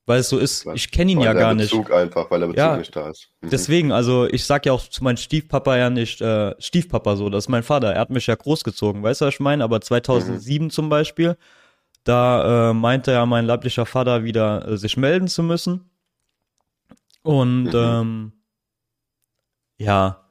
[0.06, 1.70] weil es so ist, ich kenne ihn weil ja gar nicht.
[1.70, 2.76] Bezug einfach, weil der Bezug Ja.
[2.76, 3.28] nicht da ist.
[3.40, 3.50] Mhm.
[3.50, 7.44] Deswegen, also ich sag ja auch zu meinem Stiefpapa ja nicht äh, Stiefpapa so, das
[7.44, 7.92] ist mein Vater.
[7.92, 9.64] Er hat mich ja großgezogen, weißt du, was ich meine?
[9.64, 11.36] Aber 2007 zum Beispiel,
[12.04, 15.90] da äh, meinte ja mein leiblicher Vater wieder, äh, sich melden zu müssen.
[17.22, 17.72] Und Mhm.
[17.74, 18.32] ähm,
[19.78, 20.22] ja,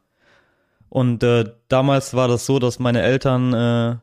[0.90, 3.98] und äh, damals war das so, dass meine Eltern äh,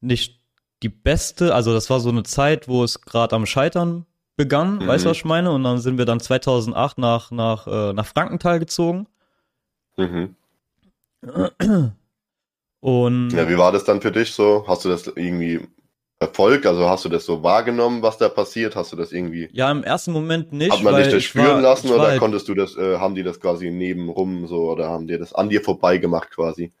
[0.00, 0.37] nicht
[0.82, 4.06] die beste, also das war so eine Zeit, wo es gerade am Scheitern
[4.36, 4.86] begann, Mhm.
[4.86, 5.50] weißt du, was ich meine?
[5.50, 9.06] Und dann sind wir dann 2008 nach, nach, äh, nach Frankenthal gezogen.
[9.96, 10.36] Mhm.
[12.80, 14.64] Und Ja, wie war das dann für dich so?
[14.68, 15.66] Hast du das irgendwie
[16.20, 16.66] verfolgt?
[16.66, 18.76] Also hast du das so wahrgenommen, was da passiert?
[18.76, 20.72] Hast du das irgendwie, ja, im ersten Moment nicht.
[20.72, 23.22] hat man dich das spüren war, lassen oder halt, konntest du das, äh, haben die
[23.24, 26.72] das quasi nebenrum so oder haben die das an dir vorbei gemacht quasi?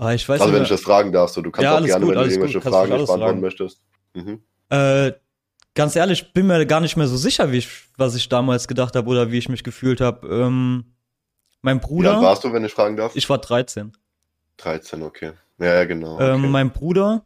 [0.00, 2.06] Ah, ich weiß Also wenn ich das fragen darfst, so, du kannst Ja, auch gerne,
[2.06, 3.82] gut, wenn du irgendwelche gut, Fragen nicht beantworten möchtest.
[4.14, 4.42] Mhm.
[4.70, 5.12] Äh,
[5.74, 8.96] ganz ehrlich, bin mir gar nicht mehr so sicher, wie ich, was ich damals gedacht
[8.96, 10.26] habe oder wie ich mich gefühlt habe.
[10.28, 10.94] Ähm,
[11.62, 13.14] mein Wie alt Bruder, warst du, wenn ich fragen darf?
[13.14, 13.92] ich war 13.
[14.56, 15.32] 13, okay.
[15.58, 16.14] Ja, ja, genau.
[16.14, 16.34] Okay.
[16.34, 17.24] Ähm, mein Bruder,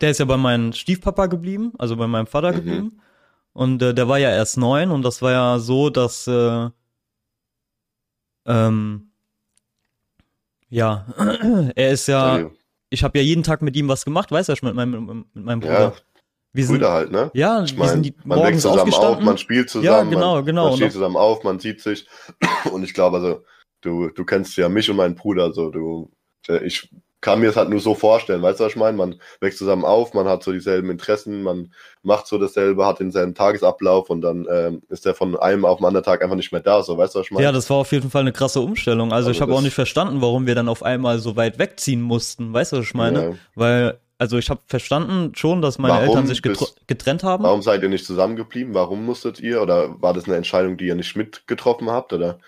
[0.00, 2.56] der ist ja bei meinem Stiefpapa geblieben, also bei meinem Vater Mhm.
[2.56, 3.00] geblieben.
[3.52, 6.68] Und äh, der war ja erst neun und das war ja so, dass äh,
[8.46, 9.05] ähm,
[10.68, 11.06] ja,
[11.74, 12.50] er ist ja, Sorry.
[12.90, 15.60] ich habe ja jeden Tag mit ihm was gemacht, weißt du, mit meinem, mit meinem
[15.60, 15.80] Bruder.
[15.80, 15.92] ja,
[16.52, 17.30] wir sind, Brüder halt, ne?
[17.34, 20.44] ja, Ich sind die man wächst morgens zusammen auf, man spielt zusammen, Ja, genau, man,
[20.46, 20.68] genau.
[20.68, 22.06] man steht zusammen auf, man sieht sich.
[22.72, 23.44] Und ich glaube, also,
[23.82, 26.10] du, du kennst ja mich und meinen Bruder, so, du,
[26.48, 26.88] äh, ich
[27.26, 28.96] kann mir das halt nur so vorstellen, weißt du, was ich meine?
[28.96, 31.72] Man wächst zusammen auf, man hat so dieselben Interessen, man
[32.04, 35.86] macht so dasselbe, hat denselben Tagesablauf und dann ähm, ist der von einem auf den
[35.86, 37.44] anderen Tag einfach nicht mehr da, so, weißt du, was ich meine?
[37.44, 39.12] Ja, das war auf jeden Fall eine krasse Umstellung.
[39.12, 42.00] Also, Also ich habe auch nicht verstanden, warum wir dann auf einmal so weit wegziehen
[42.00, 42.52] mussten.
[42.54, 43.22] Weißt du, was ich meine?
[43.22, 43.34] Ja.
[43.56, 47.42] Weil, also ich habe verstanden schon, dass meine Warum Eltern sich bist- getrennt haben.
[47.42, 48.72] Warum seid ihr nicht zusammengeblieben?
[48.72, 49.60] Warum musstet ihr?
[49.60, 52.12] Oder war das eine Entscheidung, die ihr nicht mitgetroffen habt?
[52.12, 52.38] Oder?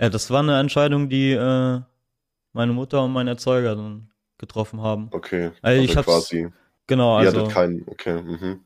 [0.00, 1.80] Ja, das war eine Entscheidung, die äh,
[2.52, 5.08] meine Mutter und mein Erzeuger dann getroffen haben.
[5.12, 5.52] Okay.
[5.62, 6.48] Also ich hab's- quasi.
[6.86, 7.46] Genau, ihr also.
[7.48, 7.84] keinen.
[7.86, 8.20] Okay.
[8.22, 8.60] Mhm.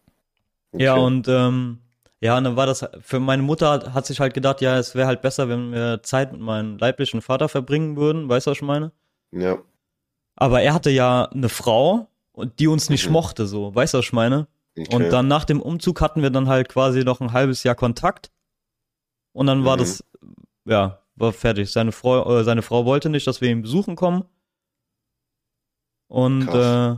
[0.73, 0.85] okay.
[0.85, 1.79] Ja, und ähm,
[2.21, 4.95] ja, und dann war das, für meine Mutter hat, hat sich halt gedacht, ja, es
[4.95, 8.59] wäre halt besser, wenn wir Zeit mit meinem leiblichen Vater verbringen würden, weißt du, was
[8.59, 8.91] ich meine?
[9.33, 9.59] Ja.
[10.35, 13.13] Aber er hatte ja eine Frau, und die uns nicht Mhm.
[13.13, 14.47] mochte, so, weißt du, was ich meine?
[14.79, 14.95] Okay.
[14.95, 18.31] Und dann nach dem Umzug hatten wir dann halt quasi noch ein halbes Jahr Kontakt.
[19.33, 19.81] Und dann war Mhm.
[19.81, 20.05] das,
[20.65, 21.71] ja, war fertig.
[21.73, 24.25] Seine Frau, äh, seine Frau wollte nicht, dass wir ihn besuchen kommen.
[26.09, 26.97] Und äh,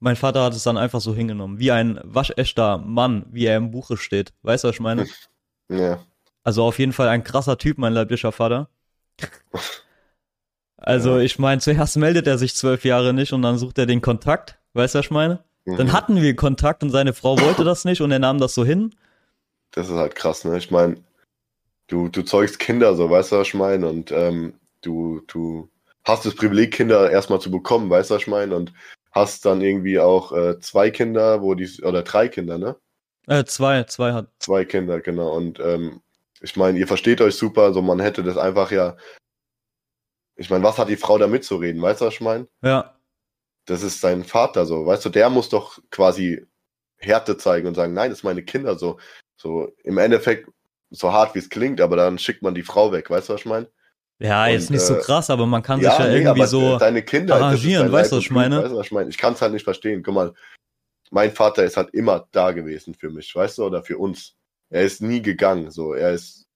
[0.00, 1.58] mein Vater hat es dann einfach so hingenommen.
[1.58, 4.32] Wie ein waschechter Mann, wie er im Buche steht.
[4.42, 5.06] Weißt du, was ich meine?
[5.68, 6.00] ja.
[6.42, 8.68] Also auf jeden Fall ein krasser Typ, mein leiblicher Vater.
[10.76, 11.22] Also Ja.
[11.22, 14.58] ich meine, zuerst meldet er sich zwölf Jahre nicht und dann sucht er den Kontakt.
[14.72, 15.44] Weißt du, was ich meine?
[15.66, 15.92] Dann Mhm.
[15.92, 18.94] hatten wir Kontakt und seine Frau wollte das nicht und er nahm das so hin.
[19.72, 20.56] Das ist halt krass, ne?
[20.56, 20.96] Ich meine,
[21.90, 23.88] du, du zeugst Kinder, so, weißt du, was ich meine?
[23.88, 25.68] Und ähm, du, du
[26.04, 28.56] hast das Privileg, Kinder erstmal zu bekommen, weißt du, was ich meine?
[28.56, 28.72] Und
[29.12, 32.76] hast dann irgendwie auch äh, zwei Kinder, wo die, oder drei Kinder, ne?
[33.26, 34.28] Äh, zwei, zwei hat.
[34.38, 35.36] Zwei Kinder, genau.
[35.36, 36.00] Und ähm,
[36.40, 38.96] ich meine, ihr versteht euch super, so man hätte das einfach ja.
[40.36, 42.46] Ich meine, was hat die Frau da mitzureden, weißt du, was ich meine?
[42.62, 42.96] Ja,
[43.66, 46.46] Das ist sein Vater so, weißt du, der muss doch quasi
[46.96, 48.98] Härte zeigen und sagen, nein, das sind meine Kinder so.
[49.36, 50.48] So im Endeffekt,
[50.90, 53.40] so hart wie es klingt, aber dann schickt man die Frau weg, weißt du, was
[53.40, 53.68] ich meine?
[54.18, 56.78] ja, Und, jetzt nicht so äh, krass, aber man kann sich ja nee, irgendwie so.
[56.78, 58.62] deine Kinder arrangieren, weißt du, was ich und meine?
[58.62, 59.10] Weißt du, was ich meine?
[59.10, 60.02] Ich kann es halt nicht verstehen.
[60.02, 60.34] Guck mal,
[61.10, 64.36] mein Vater ist halt immer da gewesen für mich, weißt du, oder für uns.
[64.68, 65.94] Er ist nie gegangen, so.
[65.94, 66.46] Er ist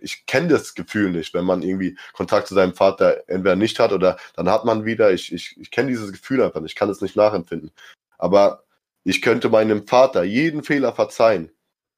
[0.00, 3.92] ich kenne das Gefühl nicht, wenn man irgendwie Kontakt zu seinem Vater entweder nicht hat
[3.92, 6.90] oder dann hat man wieder, ich, ich, ich kenne dieses Gefühl einfach nicht, ich kann
[6.90, 7.72] es nicht nachempfinden.
[8.16, 8.64] Aber
[9.04, 11.50] ich könnte meinem Vater jeden Fehler verzeihen,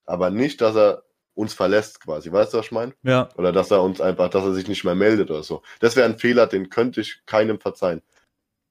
[0.07, 1.03] aber nicht, dass er
[1.35, 2.31] uns verlässt quasi.
[2.33, 2.93] Weißt du, was ich meine?
[3.03, 3.29] Ja.
[3.37, 5.63] Oder dass er uns einfach, dass er sich nicht mehr meldet oder so.
[5.81, 8.03] Das wäre ein Fehler, den könnte ich keinem verzeihen.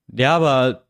[0.08, 0.86] Ja, aber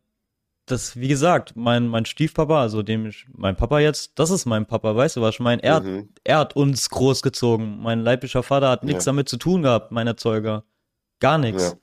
[0.65, 4.65] das, wie gesagt, mein, mein Stiefpapa, also dem ich, mein Papa jetzt, das ist mein
[4.65, 5.63] Papa, weißt du was ich meine?
[5.63, 6.10] Er, Mhm.
[6.23, 7.79] er hat uns großgezogen.
[7.82, 9.12] Mein leiblicher Vater hat nichts Ja.
[9.12, 10.63] damit zu tun gehabt, mein Erzeuger.
[11.19, 11.71] Gar nichts.
[11.71, 11.77] Ja.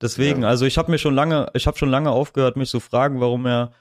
[0.00, 0.48] Deswegen, Ja.
[0.48, 3.46] also ich habe mir schon lange, ich habe schon lange aufgehört, mich zu fragen, warum
[3.46, 3.72] er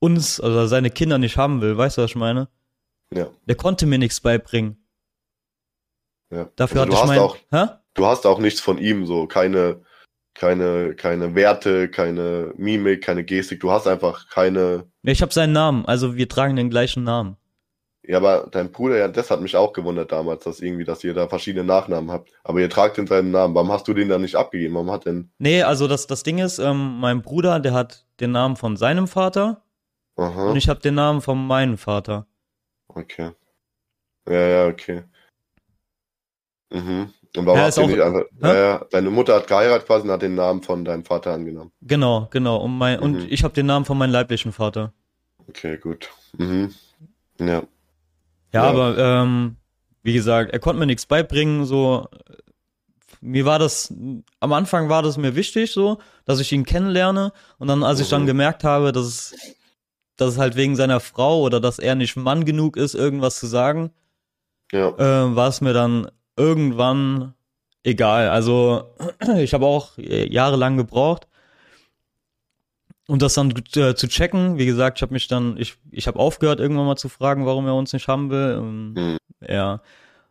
[0.00, 1.76] uns, also seine Kinder nicht haben will.
[1.78, 2.48] Weißt du, was ich meine?
[3.12, 3.28] Ja.
[3.46, 4.83] Der konnte mir nichts beibringen.
[6.34, 6.48] Ja.
[6.56, 7.74] Dafür also hatte ich hast mein, auch, hä?
[7.94, 9.80] du hast auch nichts von ihm, so keine,
[10.34, 13.60] keine, keine Werte, keine Mimik, keine Gestik.
[13.60, 14.84] Du hast einfach keine.
[15.02, 17.36] Ich habe seinen Namen, also wir tragen den gleichen Namen.
[18.06, 21.14] Ja, aber dein Bruder, ja, das hat mich auch gewundert damals, dass irgendwie, dass ihr
[21.14, 22.30] da verschiedene Nachnamen habt.
[22.42, 23.54] Aber ihr tragt in seinen Namen.
[23.54, 24.74] Warum hast du den dann nicht abgegeben?
[24.74, 25.30] Warum hat denn?
[25.38, 29.08] Nee, also das, das Ding ist, ähm, mein Bruder, der hat den Namen von seinem
[29.08, 29.62] Vater
[30.16, 30.50] Aha.
[30.50, 32.26] und ich habe den Namen von meinem Vater.
[32.88, 33.30] Okay.
[34.28, 35.04] Ja, ja, okay.
[36.74, 37.10] Mhm.
[37.36, 38.22] Und warum Ja, hast du auch- nicht einfach.
[38.40, 38.46] Hä?
[38.46, 41.72] Ja, ja, deine Mutter hat geheiratet quasi und hat den Namen von deinem Vater angenommen.
[41.82, 42.56] Genau, genau.
[42.58, 43.02] Und, mein, Mhm.
[43.02, 44.92] und ich habe den Namen von meinem leiblichen Vater.
[45.48, 46.10] Okay, gut.
[46.38, 46.72] Mhm.
[47.40, 47.46] Ja.
[47.46, 47.62] Ja,
[48.52, 48.62] Ja.
[48.64, 49.56] aber ähm,
[50.02, 51.64] wie gesagt, er konnte mir nichts beibringen.
[51.64, 52.06] So,
[53.20, 53.92] mir war das
[54.40, 57.32] am Anfang war das mir wichtig, so, dass ich ihn kennenlerne.
[57.58, 58.26] Und dann, als ich dann Mhm.
[58.26, 59.34] gemerkt habe, dass es,
[60.16, 63.46] dass es halt wegen seiner Frau oder dass er nicht Mann genug ist, irgendwas zu
[63.46, 63.90] sagen,
[64.72, 64.88] Ja.
[64.90, 67.34] äh, war es mir dann irgendwann
[67.82, 68.28] egal.
[68.30, 68.84] Also
[69.38, 71.26] ich habe auch äh, jahrelang gebraucht.
[73.06, 76.18] Und das dann äh, zu checken, wie gesagt, ich habe mich dann, ich, ich habe
[76.18, 78.56] aufgehört, irgendwann mal zu fragen, warum er uns nicht haben will.
[78.56, 79.16] Und, Mhm.
[79.46, 79.82] Ja.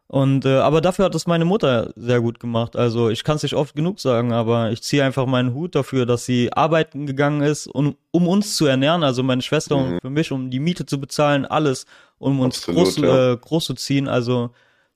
[0.07, 2.75] Und äh, aber dafür hat es meine Mutter sehr gut gemacht.
[2.75, 6.05] Also ich kann es nicht oft genug sagen, aber ich ziehe einfach meinen Hut dafür,
[6.05, 9.93] dass sie arbeiten gegangen ist, um, um uns zu ernähren, also meine Schwester Mhm.
[9.93, 11.85] und für mich, um die Miete zu bezahlen, alles,
[12.19, 13.31] um uns Absolut, groß, ja.
[13.33, 14.07] äh, groß zu ziehen.
[14.07, 14.51] Also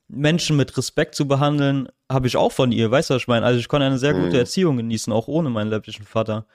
[0.08, 3.46] Menschen mit Respekt zu behandeln, habe ich auch von ihr, weißt du, was ich meine?
[3.46, 4.38] Also ich konnte eine sehr gute Mhm.
[4.38, 6.46] Erziehung genießen, auch ohne meinen leiblichen Vater.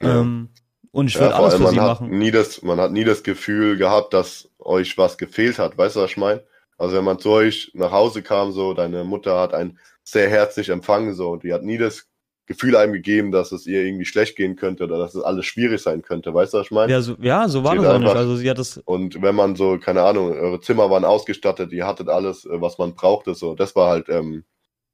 [0.00, 0.20] Ja.
[0.20, 0.50] Ähm,
[0.92, 2.08] und ich Ja, würde vor alles für sie man hat machen.
[2.08, 5.78] nie das, man hat nie das Gefühl gehabt, dass euch was gefehlt hat.
[5.78, 6.44] Weißt du, was ich meine?
[6.78, 10.68] Also wenn man zu euch nach Hause kam, so, deine Mutter hat einen sehr herzlich
[10.68, 12.08] empfangen, so, und die hat nie das
[12.46, 15.82] Gefühl einem gegeben, dass es ihr irgendwie schlecht gehen könnte oder dass es alles schwierig
[15.82, 16.32] sein könnte.
[16.32, 16.92] Weißt du, was ich meine?
[16.92, 18.08] Ja, so, ja, so war Sie das hat auch nicht.
[18.08, 21.72] einfach- Also sie hat das, Und wenn man so, keine Ahnung, eure Zimmer waren ausgestattet,
[21.72, 24.44] ihr hattet alles, äh, was man brauchte, so, das war halt, ähm,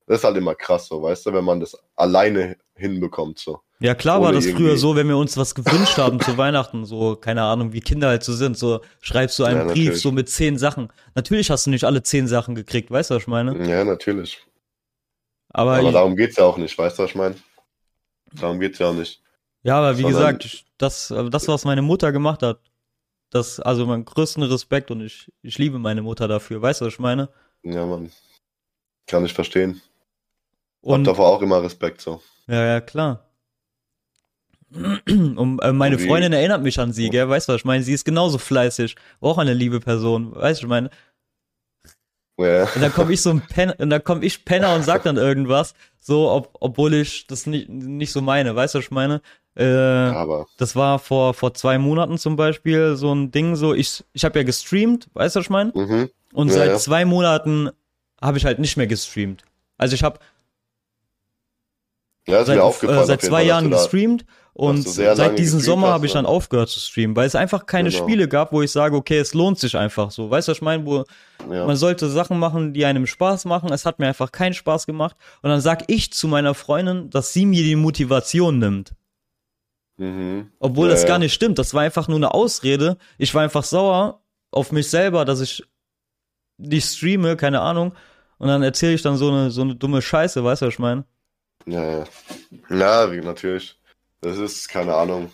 [0.07, 3.61] das ist halt immer krass, so, weißt du, wenn man das alleine hinbekommt, so.
[3.81, 6.39] Ja, klar war Ohne das früher irgendwie- so, wenn wir uns was gewünscht haben zu
[6.39, 10.01] Weihnachten, so, keine Ahnung, wie Kinder halt so sind, so, schreibst du einen Ja, Brief
[10.01, 10.89] so mit zehn Sachen.
[11.15, 13.69] Natürlich hast du nicht alle zehn Sachen gekriegt, weißt du, was ich meine?
[13.69, 14.41] Ja, natürlich.
[15.53, 17.37] Aber, Aber darum geht's ja auch nicht, weißt du, was ich meine?
[18.33, 19.21] Darum geht's ja auch nicht.
[19.63, 22.61] ja, aber wie sondern- gesagt, das, das, was meine Mutter gemacht hat,
[23.31, 26.95] das, also meinen größten Respekt und ich, ich liebe meine Mutter dafür, weißt du, was
[26.95, 27.29] ich meine?
[27.63, 28.11] Ja, Mann.
[29.07, 29.81] Kann ich verstehen.
[30.83, 32.21] Hab Und, davor auch immer Respekt, so.
[32.47, 33.29] ja, ja, klar.
[34.75, 37.85] Und äh, meine Freundin erinnert mich an sie, gell, weißt du, was ich meine?
[37.85, 40.89] Sie ist genauso fleißig, auch eine liebe Person, weißt du, ich meine?
[42.45, 45.03] Ja, Und dann komme ich so ein Penner, und dann komme ich Penner und sag
[45.05, 48.91] dann irgendwas, so, ob, obwohl ich das nicht, nicht so meine, weißt du, was ich
[48.91, 49.21] meine?
[49.55, 54.03] Äh, aber, das war vor, vor zwei Monaten zum Beispiel so ein Ding, so, ich,
[54.15, 55.73] ich habe ja gestreamt, weißt du, was ich meine?
[55.75, 56.11] mhm.
[56.33, 56.79] Und Ja, seit ja.
[56.79, 57.71] zwei Monaten
[58.21, 59.43] habe ich halt nicht mehr gestreamt.
[59.77, 60.19] Also ich habe
[62.27, 63.01] Ja, seit, mir aufgefallen.
[63.01, 66.19] äh, seit zwei Jahren gestreamt und seit diesem Sommer habe ich ja.
[66.19, 68.03] dann aufgehört zu streamen, weil es einfach keine Genau.
[68.03, 70.31] Spiele gab, wo ich sage, okay, es lohnt sich einfach so.
[70.31, 70.85] Weißt du, was ich meine?
[70.85, 71.05] Wo
[71.51, 71.67] Ja.
[71.67, 73.73] man sollte Sachen machen, die einem Spaß machen.
[73.73, 75.17] Es hat mir einfach keinen Spaß gemacht.
[75.41, 78.93] Und dann sag ich zu meiner Freundin, dass sie mir die Motivation nimmt.
[79.97, 80.51] Mhm.
[80.59, 81.59] Obwohl Ja, das gar nicht stimmt.
[81.59, 82.99] Das war einfach nur eine Ausrede.
[83.19, 85.63] Ich war einfach sauer auf mich selber, dass ich
[86.59, 87.95] nicht streame, keine Ahnung.
[88.39, 90.79] Und dann erzähle ich dann so eine, so eine dumme Scheiße, weißt du, was ich
[90.79, 91.05] meine?
[91.67, 92.05] Ja, ja.
[92.69, 93.79] Ja, natürlich.
[94.23, 95.33] Das ist, keine Ahnung.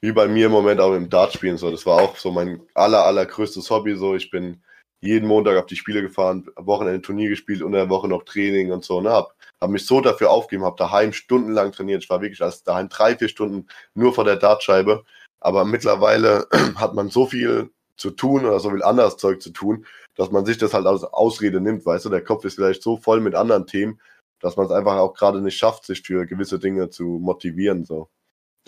[0.00, 1.70] Wie bei mir im Moment auch im Dartspielen so.
[1.70, 3.96] Das war auch so mein aller, allergrößtes Hobby.
[3.96, 4.62] So, ich bin
[5.00, 8.70] jeden Montag auf die Spiele gefahren, am Wochenende Turnier gespielt, unter der Woche noch Training
[8.70, 9.00] und so.
[9.00, 9.10] Ne?
[9.10, 12.04] Hab, hab mich so dafür aufgegeben, hab daheim stundenlang trainiert.
[12.04, 15.04] Ich war wirklich als daheim drei, vier Stunden nur vor der Dartscheibe.
[15.40, 19.84] Aber mittlerweile hat man so viel zu tun oder so viel anderes Zeug zu tun,
[20.14, 22.98] dass man sich das halt als Ausrede nimmt, weißt du, der Kopf ist vielleicht so
[22.98, 24.00] voll mit anderen Themen,
[24.40, 27.84] dass man es einfach auch gerade nicht schafft, sich für gewisse Dinge zu motivieren.
[27.84, 28.08] So.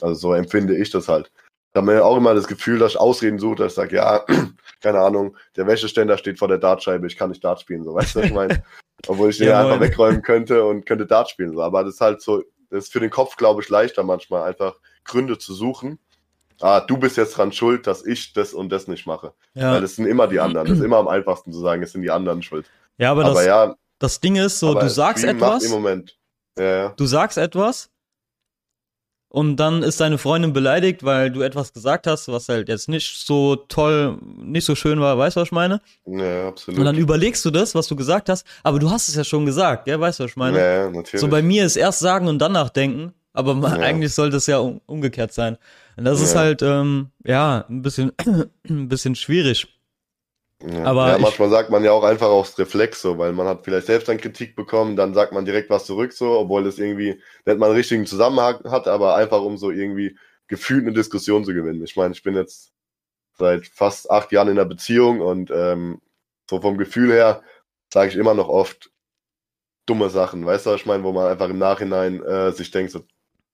[0.00, 1.30] Also so empfinde ich das halt.
[1.70, 4.24] Ich habe mir auch immer das Gefühl, dass ich Ausreden suche, dass ich sage, ja,
[4.80, 8.14] keine Ahnung, der Wäscheständer steht vor der Dartscheibe, ich kann nicht Dart spielen, so weißt
[8.14, 8.62] du, was ich meine?
[9.06, 11.52] Obwohl ich den Ja, einfach wegräumen könnte und könnte Dart spielen.
[11.54, 11.62] So.
[11.62, 14.80] Aber das ist halt so, das ist für den Kopf, glaube ich, leichter manchmal einfach
[15.04, 15.98] Gründe zu suchen.
[16.60, 19.32] Ah, du bist jetzt dran schuld, dass ich das und das nicht mache.
[19.54, 20.66] Weil Ja, es sind immer die anderen.
[20.66, 22.66] Das ist immer am einfachsten zu sagen, es sind die anderen schuld.
[22.96, 25.70] ja aber, Aber, das, ja, das Ding ist so, aber du sagst Stream etwas, Im
[25.72, 26.16] Moment.
[26.58, 26.88] Ja, ja.
[26.96, 27.90] du sagst etwas
[29.30, 33.26] und dann ist deine Freundin beleidigt, weil du etwas gesagt hast, was halt jetzt nicht
[33.26, 35.80] so toll, nicht so schön war, weißt du, was ich meine?
[36.06, 36.78] Ja, absolut.
[36.78, 39.44] Und dann überlegst du das, was du gesagt hast, aber du hast es ja schon
[39.44, 40.58] gesagt, gell, weißt du, was ich meine?
[40.58, 41.20] ja, natürlich.
[41.20, 43.68] So bei mir ist erst sagen und dann nachdenken, aber Ja.
[43.80, 45.58] eigentlich sollte es ja um, umgekehrt sein.
[45.96, 46.40] Und das ist Ja.
[46.40, 48.12] halt, ähm, ja, ein bisschen,
[48.68, 49.66] ein bisschen schwierig.
[50.62, 50.84] Ja.
[50.84, 53.64] Aber ja, ich- manchmal sagt man ja auch einfach aus Reflex so, weil man hat
[53.64, 57.20] vielleicht selbst dann Kritik bekommen, dann sagt man direkt was zurück so, obwohl es irgendwie
[57.46, 60.18] nicht mal einen richtigen Zusammenhang hat, aber einfach um so irgendwie
[60.48, 61.84] gefühlt eine Diskussion zu gewinnen.
[61.84, 62.72] Ich meine, ich bin jetzt
[63.38, 66.00] seit fast acht Jahren in einer Beziehung und ähm,
[66.50, 67.42] so vom Gefühl her
[67.92, 68.90] sage ich immer noch oft
[69.86, 72.92] dumme Sachen, weißt du, was ich meine, wo man einfach im Nachhinein äh, sich denkt,
[72.92, 73.00] so,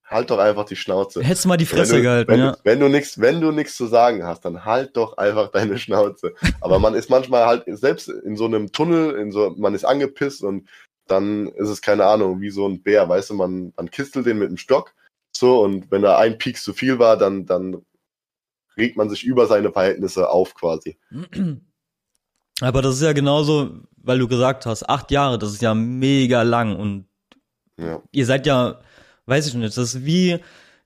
[0.05, 1.23] halt doch einfach die Schnauze.
[1.23, 2.53] Hättest du mal die Fresse wenn du, gehalten, wenn, ja.
[2.53, 5.79] du, wenn du nichts, wenn du nichts zu sagen hast, dann halt doch einfach deine
[5.79, 6.35] Schnauze.
[6.61, 10.43] Aber man ist manchmal halt selbst in so einem Tunnel, in so, man ist angepisst
[10.43, 10.69] und
[11.07, 14.38] dann ist es keine Ahnung, wie so ein Bär, weißt du, man, man kistelt den
[14.38, 14.95] mit dem Stock,
[15.33, 17.85] so und wenn da ein Piek zu viel war, dann, dann
[18.77, 20.99] regt man sich über seine Verhältnisse auf quasi.
[22.61, 26.43] Aber das ist ja genauso, weil du gesagt hast, acht Jahre, das ist ja mega
[26.43, 27.07] lang und
[27.77, 28.81] Ja, ihr seid ja,
[29.27, 30.39] weiß ich nicht, das ist wie,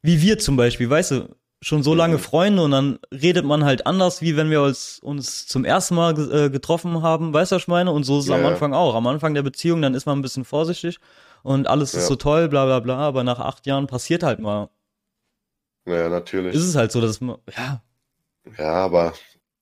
[0.02, 2.20] wie wir zum Beispiel, weißt du, schon so lange Mhm.
[2.20, 6.16] Freunde und dann redet man halt anders, wie wenn wir uns, uns zum ersten Mal
[6.32, 7.90] äh, getroffen haben, weißt du, was ich meine?
[7.92, 8.48] Und so ist es Ja, am ja.
[8.48, 8.94] Anfang auch.
[8.94, 10.98] Am Anfang der Beziehung, dann ist man ein bisschen vorsichtig
[11.42, 12.08] und alles ist Ja.
[12.08, 14.68] so toll, bla bla bla, aber nach acht Jahren passiert halt mal.
[15.86, 16.54] ja, natürlich.
[16.54, 17.82] Ist es halt so, dass man, ja,
[18.58, 19.14] Ja, aber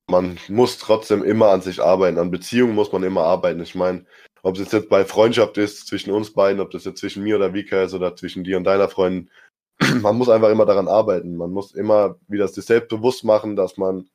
[0.09, 2.19] man muss trotzdem immer an sich arbeiten.
[2.19, 3.61] An Beziehungen muss man immer arbeiten.
[3.61, 4.07] Ich meine,
[4.47, 7.53] ob es jetzt bei Freundschaft ist zwischen uns beiden, ob das jetzt zwischen mir oder
[7.53, 9.29] Vika ist oder zwischen dir und deiner Freundin,
[10.03, 11.37] man muss einfach immer daran arbeiten.
[11.37, 14.09] Man muss immer wieder sich selbst bewusst machen, dass man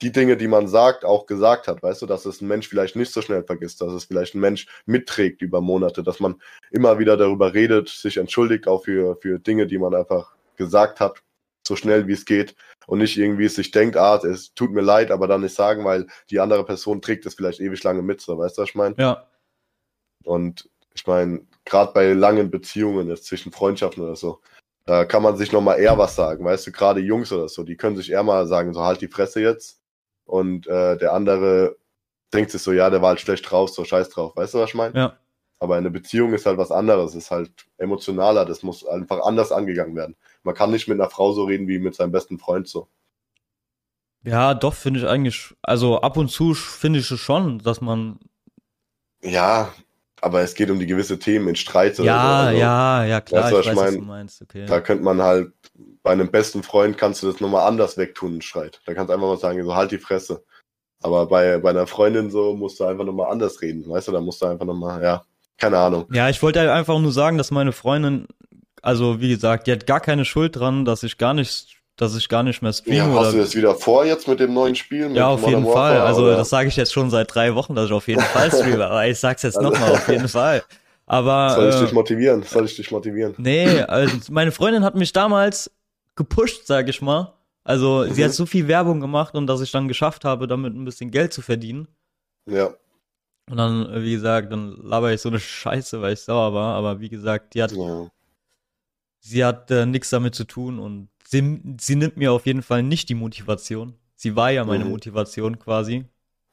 [0.00, 1.82] die Dinge, die man sagt, auch gesagt hat.
[1.82, 4.40] Weißt du, dass es ein Mensch vielleicht nicht so schnell vergisst, dass es vielleicht ein
[4.40, 9.38] Mensch mitträgt über Monate, dass man immer wieder darüber redet, sich entschuldigt auch für, für
[9.38, 11.22] Dinge, die man einfach gesagt hat,
[11.68, 15.10] so schnell wie es geht und nicht irgendwie sich denkt, ah, es tut mir leid,
[15.10, 18.38] aber dann nicht sagen, weil die andere Person trägt es vielleicht ewig lange mit, so,
[18.38, 18.94] weißt du, was ich meine?
[18.96, 19.26] ja,
[20.26, 24.40] Und ich meine, gerade bei langen Beziehungen, jetzt zwischen Freundschaften oder so,
[24.84, 27.76] da kann man sich nochmal eher was sagen, weißt du, gerade Jungs oder so, die
[27.76, 29.80] können sich eher mal sagen, so halt die Fresse jetzt
[30.24, 31.76] und äh, der andere
[32.32, 34.70] denkt sich so, ja, der war halt schlecht drauf, so scheiß drauf, weißt du, was
[34.70, 34.98] ich meine?
[34.98, 35.18] ja.
[35.58, 39.96] Aber eine Beziehung ist halt was anderes, ist halt emotionaler, das muss einfach anders angegangen
[39.96, 40.14] werden.
[40.42, 42.88] Man kann nicht mit einer Frau so reden wie mit seinem besten Freund so.
[44.22, 48.18] Ja, doch, finde ich eigentlich, also ab und zu finde ich es schon, dass man,
[49.22, 49.72] Ja,
[50.20, 52.10] aber es geht um die gewisse Themen in Streit ja, so.
[52.10, 54.00] Also, ja, ja, klar, weißt du, ich was weiß, ich was mein?
[54.00, 54.66] du meinst, okay.
[54.66, 55.52] Da könnte man halt,
[56.02, 58.80] bei einem besten Freund kannst du das nochmal anders wegtun, einen Streit.
[58.86, 60.44] Da kannst du einfach mal sagen, so halt die Fresse.
[61.02, 64.20] Aber bei, bei einer Freundin so musst du einfach nochmal anders reden, weißt du, da
[64.20, 65.24] musst du einfach nochmal, ja,
[65.58, 66.06] keine Ahnung.
[66.10, 68.26] Ja, ich wollte halt einfach nur sagen, dass meine Freundin,
[68.82, 72.28] also wie gesagt, die hat gar keine Schuld dran, dass ich gar nicht, dass ich
[72.28, 75.08] gar nicht mehr streame Ja, hast du das wieder vor jetzt mit dem neuen Spiel?
[75.08, 75.92] Mit Ja, auf Modern jeden Fall.
[75.92, 76.36] Warfare, Also oder?
[76.36, 79.06] das sage ich jetzt schon seit drei Wochen, dass ich auf jeden Fall streame, aber
[79.06, 80.62] ich sag's jetzt nochmal, auf jeden Fall.
[81.06, 82.42] Aber Soll ich äh, dich motivieren?
[82.42, 83.34] Soll ich dich motivieren?
[83.36, 85.70] nee, also meine Freundin hat mich damals
[86.16, 87.32] gepusht, sag ich mal.
[87.64, 88.24] Also sie Mhm.
[88.24, 91.32] hat so viel Werbung gemacht und dass ich dann geschafft habe, damit ein bisschen Geld
[91.32, 91.88] zu verdienen.
[92.46, 92.76] Ja,
[93.48, 96.74] Und dann, wie gesagt, dann laber ich so eine Scheiße, weil ich sauer war.
[96.74, 98.10] Aber wie gesagt, die hat ja.
[99.20, 102.82] sie hat äh, nichts damit zu tun und sie, sie nimmt mir auf jeden Fall
[102.82, 103.94] nicht die Motivation.
[104.14, 104.90] Sie war ja meine Mhm.
[104.90, 106.04] Motivation quasi.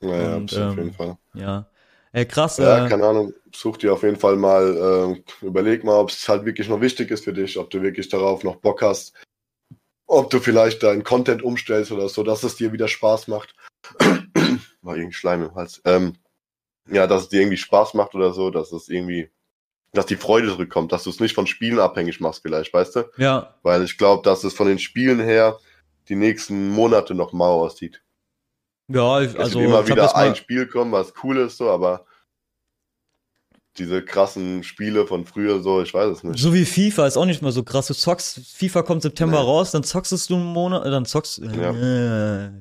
[0.02, 1.18] Ja, ja, Und, auf jeden ähm, Fall.
[1.34, 1.68] Ja.
[2.12, 2.58] Ey, krass.
[2.58, 3.34] Ja, äh, keine Ahnung.
[3.56, 7.12] Such dir auf jeden Fall mal, äh, überleg mal, ob es halt wirklich noch wichtig
[7.12, 9.14] ist für dich, ob du wirklich darauf noch Bock hast,
[10.08, 13.56] ob du vielleicht deinen Content umstellst oder so, dass es dir wieder Spaß macht.
[14.82, 15.82] War irgendwie Schleim im Hals.
[15.86, 16.18] Ähm,
[16.90, 19.32] ja, dass es dir irgendwie Spaß macht oder so, dass es irgendwie,
[19.94, 23.04] dass die Freude zurückkommt, dass du es nicht von Spielen abhängig machst vielleicht, weißt du?
[23.18, 25.58] ja, Weil ich glaube, dass es von den Spielen her
[26.10, 28.02] die nächsten Monate noch mau aussieht.
[28.88, 32.06] ja, ich, also immer wieder ein Spiel kommen, was cool ist, so, aber
[33.78, 36.40] diese krassen Spiele von früher, so, ich weiß es nicht.
[36.40, 37.88] so wie FIFA ist auch nicht mehr so krass.
[37.88, 39.46] Du zockst, FIFA kommt September Nee.
[39.48, 42.52] raus, dann zockst du einen Monat, äh, dann zockst, äh, äh,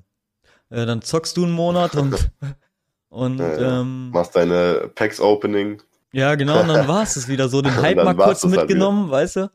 [0.70, 2.30] dann zockst du einen Monat und
[3.10, 3.80] und Ja, ja.
[3.80, 5.82] ähm, Machst deine Packs Opening.
[6.12, 9.36] Ja genau, und dann war es wieder so, den Hype mal kurz halt mitgenommen, weißt
[9.36, 9.50] du?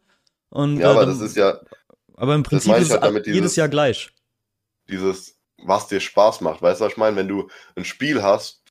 [0.50, 1.60] Und Ja, äh, aber dann, das ist ja
[2.16, 4.10] aber im Prinzip ist halt es jedes dieses- Jahr gleich.
[4.90, 6.62] dieses, was dir Spaß macht.
[6.62, 7.16] Weißt du, was ich meine?
[7.16, 8.64] Wenn du ein Spiel hast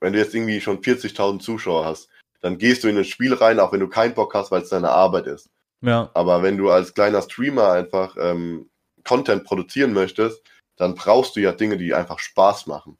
[0.00, 2.08] wenn du jetzt irgendwie schon 40.000 Zuschauer hast,
[2.40, 4.70] dann gehst du in ein Spiel rein, auch wenn du keinen Bock hast, weil es
[4.70, 5.50] deine Arbeit ist.
[5.82, 6.10] Ja.
[6.14, 8.70] Aber wenn du als kleiner Streamer einfach ähm,
[9.04, 10.42] Content produzieren möchtest,
[10.76, 12.96] dann brauchst du ja Dinge, die einfach Spaß machen.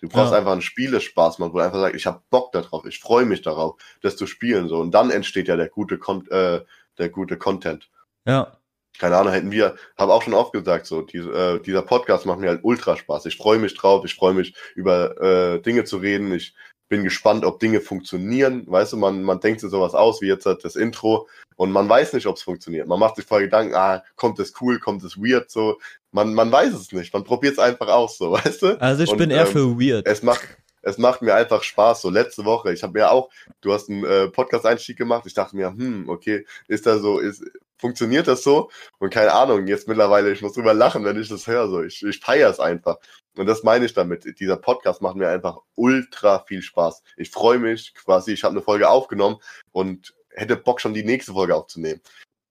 [0.00, 0.38] Du brauchst Ja.
[0.38, 3.00] einfach ein Spiel, das Spaß macht, wo du einfach sagst, ich habe Bock darauf, ich
[3.00, 4.68] freue mich darauf, das zu spielen.
[4.68, 4.78] So.
[4.78, 6.60] Und dann entsteht ja der gute, Con äh,
[6.98, 7.90] der gute Content.
[8.26, 8.58] Ja.
[8.98, 12.38] Keine Ahnung, hätten wir, habe auch schon oft gesagt, so, diese, äh, dieser Podcast macht
[12.38, 13.26] mir halt ultra Spaß.
[13.26, 16.32] Ich freue mich drauf, ich freue mich über äh, Dinge zu reden.
[16.32, 16.54] Ich
[16.88, 18.64] bin gespannt, ob Dinge funktionieren.
[18.66, 21.88] Weißt du, man, man denkt sich sowas aus, wie jetzt halt das Intro, und man
[21.88, 22.86] weiß nicht, ob es funktioniert.
[22.86, 25.78] Man macht sich voll Gedanken, ah, kommt es cool, kommt es weird, so.
[26.12, 27.12] Man, man weiß es nicht.
[27.12, 28.80] Man probiert es einfach aus, so, weißt du?
[28.80, 30.06] Also ich Und, bin eher ähm, für weird.
[30.06, 30.46] es macht,
[30.82, 32.02] es macht mir einfach Spaß.
[32.02, 33.30] So letzte Woche, ich habe mir auch,
[33.62, 35.24] du hast einen äh, Podcast-Einstieg gemacht.
[35.26, 37.42] Ich dachte mir, hm, okay, ist da so, ist,
[37.78, 38.70] funktioniert das so?
[38.98, 41.68] Und keine Ahnung, jetzt mittlerweile, ich muss drüber lachen, wenn ich das höre.
[41.68, 42.98] So, ich, ich feiere es einfach.
[43.36, 44.38] Und das meine ich damit.
[44.40, 47.02] Dieser Podcast macht mir einfach ultra viel Spaß.
[47.16, 49.38] Ich freue mich quasi, ich habe eine Folge aufgenommen
[49.72, 52.00] und hätte Bock schon die nächste Folge aufzunehmen.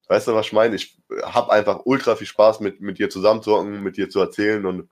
[0.07, 0.75] Weißt du, was ich meine?
[0.75, 4.89] Ich habe einfach ultra viel Spaß mit, mit dir zusammenzuhocken, mit dir zu erzählen und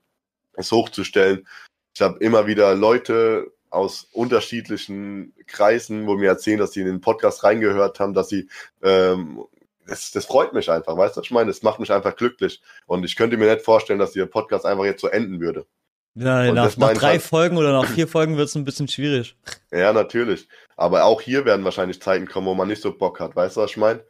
[0.54, 1.46] es hochzustellen.
[1.94, 7.00] Ich habe immer wieder Leute aus unterschiedlichen Kreisen, wo mir erzählen, dass sie in den
[7.00, 8.48] Podcast reingehört haben, dass sie,
[8.82, 9.44] ähm,
[9.86, 11.48] das, das freut mich einfach, weißt du, was ich meine?
[11.48, 12.62] Das macht mich einfach glücklich.
[12.86, 15.66] Und ich könnte mir nicht vorstellen, dass der Podcast einfach jetzt so enden würde.
[16.14, 18.86] Ja, und nach, nach drei halt- Folgen oder nach vier Folgen wird es ein bisschen
[18.86, 19.36] schwierig.
[19.72, 20.48] Ja, natürlich.
[20.76, 23.60] Aber auch hier werden wahrscheinlich Zeiten kommen, wo man nicht so Bock hat, weißt du,
[23.62, 24.04] was ich meine?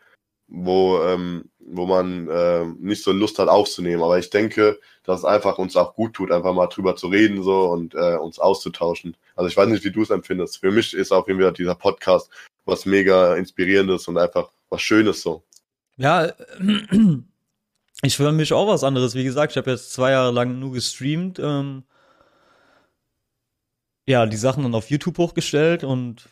[0.47, 4.03] Wo, ähm, wo man ähm, nicht so Lust hat aufzunehmen.
[4.03, 7.43] Aber ich denke, dass es einfach uns auch gut tut, einfach mal drüber zu reden
[7.43, 9.17] so und äh, uns auszutauschen.
[9.35, 10.59] Also ich weiß nicht, wie du es empfindest.
[10.59, 12.29] Für mich ist auf jeden Fall dieser Podcast
[12.67, 15.43] was mega inspirierendes und einfach was Schönes so.
[15.97, 16.33] Ja,
[18.03, 19.15] ich für mich auch was anderes.
[19.15, 21.39] Wie gesagt, ich habe jetzt zwei Jahre lang nur gestreamt.
[21.39, 21.85] Ähm,
[24.07, 26.29] ja, die Sachen dann auf YouTube hochgestellt und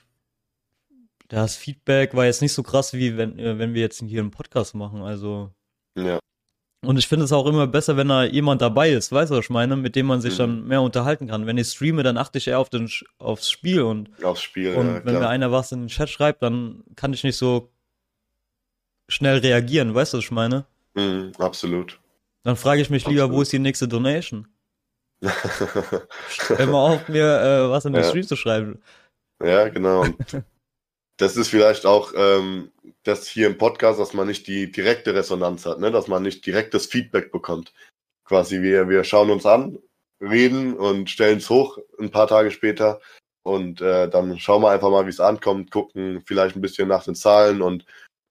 [1.29, 4.31] das Feedback war jetzt nicht so krass, wie wenn, äh, wenn wir jetzt hier einen
[4.31, 5.03] Podcast machen.
[5.03, 5.51] Also,
[5.97, 6.19] Ja,
[6.85, 9.45] und ich finde es auch immer besser, wenn da jemand dabei ist, weißt du, was
[9.45, 10.39] ich meine, mit dem man sich Mhm.
[10.39, 11.47] dann mehr unterhalten kann.
[11.47, 14.75] Wenn ich streame, dann achte ich eher auf den, aufs Spiel und aufs Spiel.
[14.75, 15.31] und ja, wenn mir klar.
[15.31, 17.71] einer was in den Chat schreibt, dann kann ich nicht so
[19.09, 20.65] schnell reagieren, weißt du, was ich meine?
[20.95, 21.99] Mhm, absolut.
[22.43, 23.39] Dann frage ich mich lieber, Absolut.
[23.39, 24.49] wo ist die nächste Donation?
[25.23, 28.09] Hör mal auf, mir äh, was in den Ja.
[28.09, 28.83] Stream zu schreiben.
[29.43, 30.05] Ja, genau.
[31.19, 32.73] Das ist vielleicht auch ähm,
[33.05, 35.91] das hier im Podcast, dass man nicht die direkte Resonanz hat, ne?
[35.91, 37.73] dass man nicht direktes Feedback bekommt.
[38.25, 39.79] Quasi wir, wir schauen uns an,
[40.21, 43.01] reden und stellen es hoch ein paar Tage später
[43.45, 47.05] und äh, dann schauen wir einfach mal, wie es ankommt, gucken vielleicht ein bisschen nach
[47.05, 47.85] den Zahlen und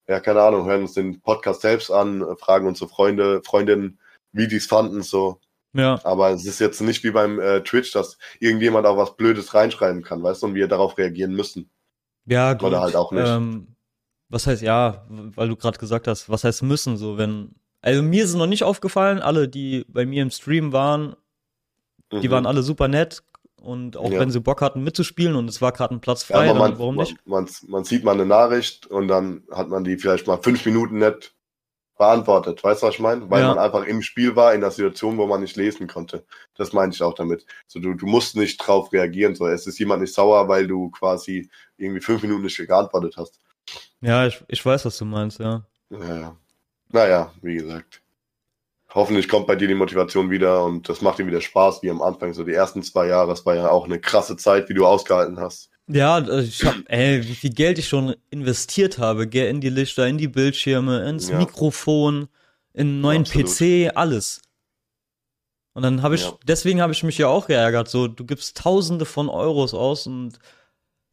[0.07, 3.99] ja, keine Ahnung, hören uns den Podcast selbst an, fragen unsere Freunde, Freundinnen,
[4.33, 5.39] wie die es fanden, so.
[5.73, 9.53] Ja, Aber es ist jetzt nicht wie beim äh, Twitch, dass irgendjemand auch was Blödes
[9.53, 11.69] reinschreiben kann, weißt du, und wir darauf reagieren müssen.
[12.25, 12.63] ja, gut.
[12.69, 13.27] Oder halt auch nicht.
[13.27, 13.67] Ähm,
[14.29, 18.23] was heißt, ja, weil du gerade gesagt hast, was heißt müssen, so, wenn, also mir
[18.23, 21.15] ist es noch nicht aufgefallen, alle, die bei mir im Stream waren,
[22.11, 22.31] die Mhm.
[22.31, 23.23] waren alle super nett
[23.61, 24.19] und auch Ja.
[24.19, 26.79] wenn sie Bock hatten mitzuspielen und es war gerade ein Platz Ja, frei, dann man,
[26.79, 27.17] warum nicht?
[27.25, 30.65] Man, man, man sieht mal eine Nachricht und dann hat man die vielleicht mal fünf
[30.65, 31.33] Minuten nicht
[32.01, 32.63] beantwortet.
[32.63, 33.29] Weißt du, was ich meine?
[33.29, 33.49] Weil Ja.
[33.49, 36.25] man einfach im Spiel war, in der Situation, wo man nicht lesen konnte.
[36.55, 37.45] Das meine ich auch damit.
[37.67, 39.35] So, du, du musst nicht drauf reagieren.
[39.35, 43.39] So, es ist jemand nicht sauer, weil du quasi irgendwie fünf Minuten nicht geantwortet hast.
[44.01, 45.63] Ja, ich, ich weiß, was du meinst, ja.
[45.91, 46.35] Ja.
[46.89, 48.01] Naja, wie gesagt.
[48.93, 52.01] Hoffentlich kommt bei dir die Motivation wieder und das macht dir wieder Spaß, wie am
[52.01, 52.33] Anfang.
[52.33, 55.39] So die ersten zwei Jahre, das war ja auch eine krasse Zeit, wie du ausgehalten
[55.39, 55.69] hast.
[55.93, 59.69] Ja, äh, ich hab, ey, wie viel Geld ich schon investiert habe, gell, in die
[59.69, 61.37] Lichter, in die Bildschirme, ins Ja.
[61.37, 62.27] Mikrofon,
[62.73, 63.47] in einen neuen Absolut.
[63.47, 64.41] PC, alles.
[65.73, 66.33] Und dann habe ich, Ja.
[66.45, 70.37] deswegen habe ich mich ja auch geärgert, so, du gibst tausende von Euros aus und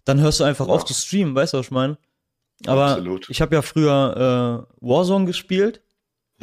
[0.05, 0.75] dann hörst du einfach Ja.
[0.75, 1.97] auf zu streamen, weißt du, was ich meine?
[2.67, 3.29] Aber Absolut.
[3.31, 5.81] ich habe ja früher äh, Warzone gespielt,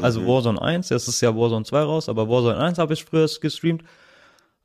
[0.01, 0.27] also Mhm.
[0.27, 3.83] Warzone 1, jetzt ist ja Warzone 2 raus, aber Warzone 1 habe ich früher gestreamt.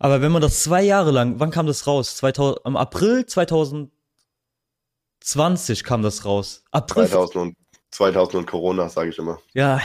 [0.02, 2.16] Aber wenn man das zwei Jahre lang, wann kam das raus?
[2.16, 6.64] 2000, Am April 2020 kam das raus.
[6.70, 7.06] April.
[7.06, 7.54] 2000 und,
[7.90, 9.38] 2000 und Corona, sage ich immer.
[9.52, 9.78] Ja,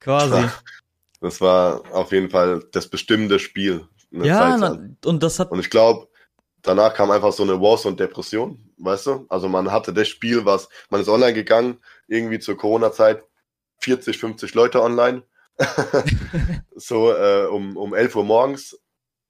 [0.00, 0.44] quasi.
[1.20, 3.86] Das war auf jeden Fall das bestimmende Spiel.
[4.10, 6.08] ja, na, und das hat, Und ich glaube,
[6.62, 9.26] danach kam einfach so eine Warzone-Depression, weißt du?
[9.28, 13.22] Also man hatte das Spiel, was, man ist online gegangen, irgendwie zur Corona-Zeit,
[13.78, 15.22] 40, 50 Leute online.
[16.74, 18.76] so äh, um, um 11 Uhr morgens.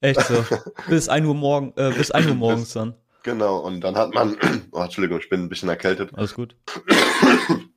[0.00, 0.44] Echt so.
[0.88, 2.94] bis 1 Uhr morgen, äh, bis 1 Uhr morgens dann.
[3.22, 4.36] Genau, und dann hat man,
[4.72, 6.10] oh, Entschuldigung, ich bin ein bisschen erkältet.
[6.14, 6.56] Alles gut.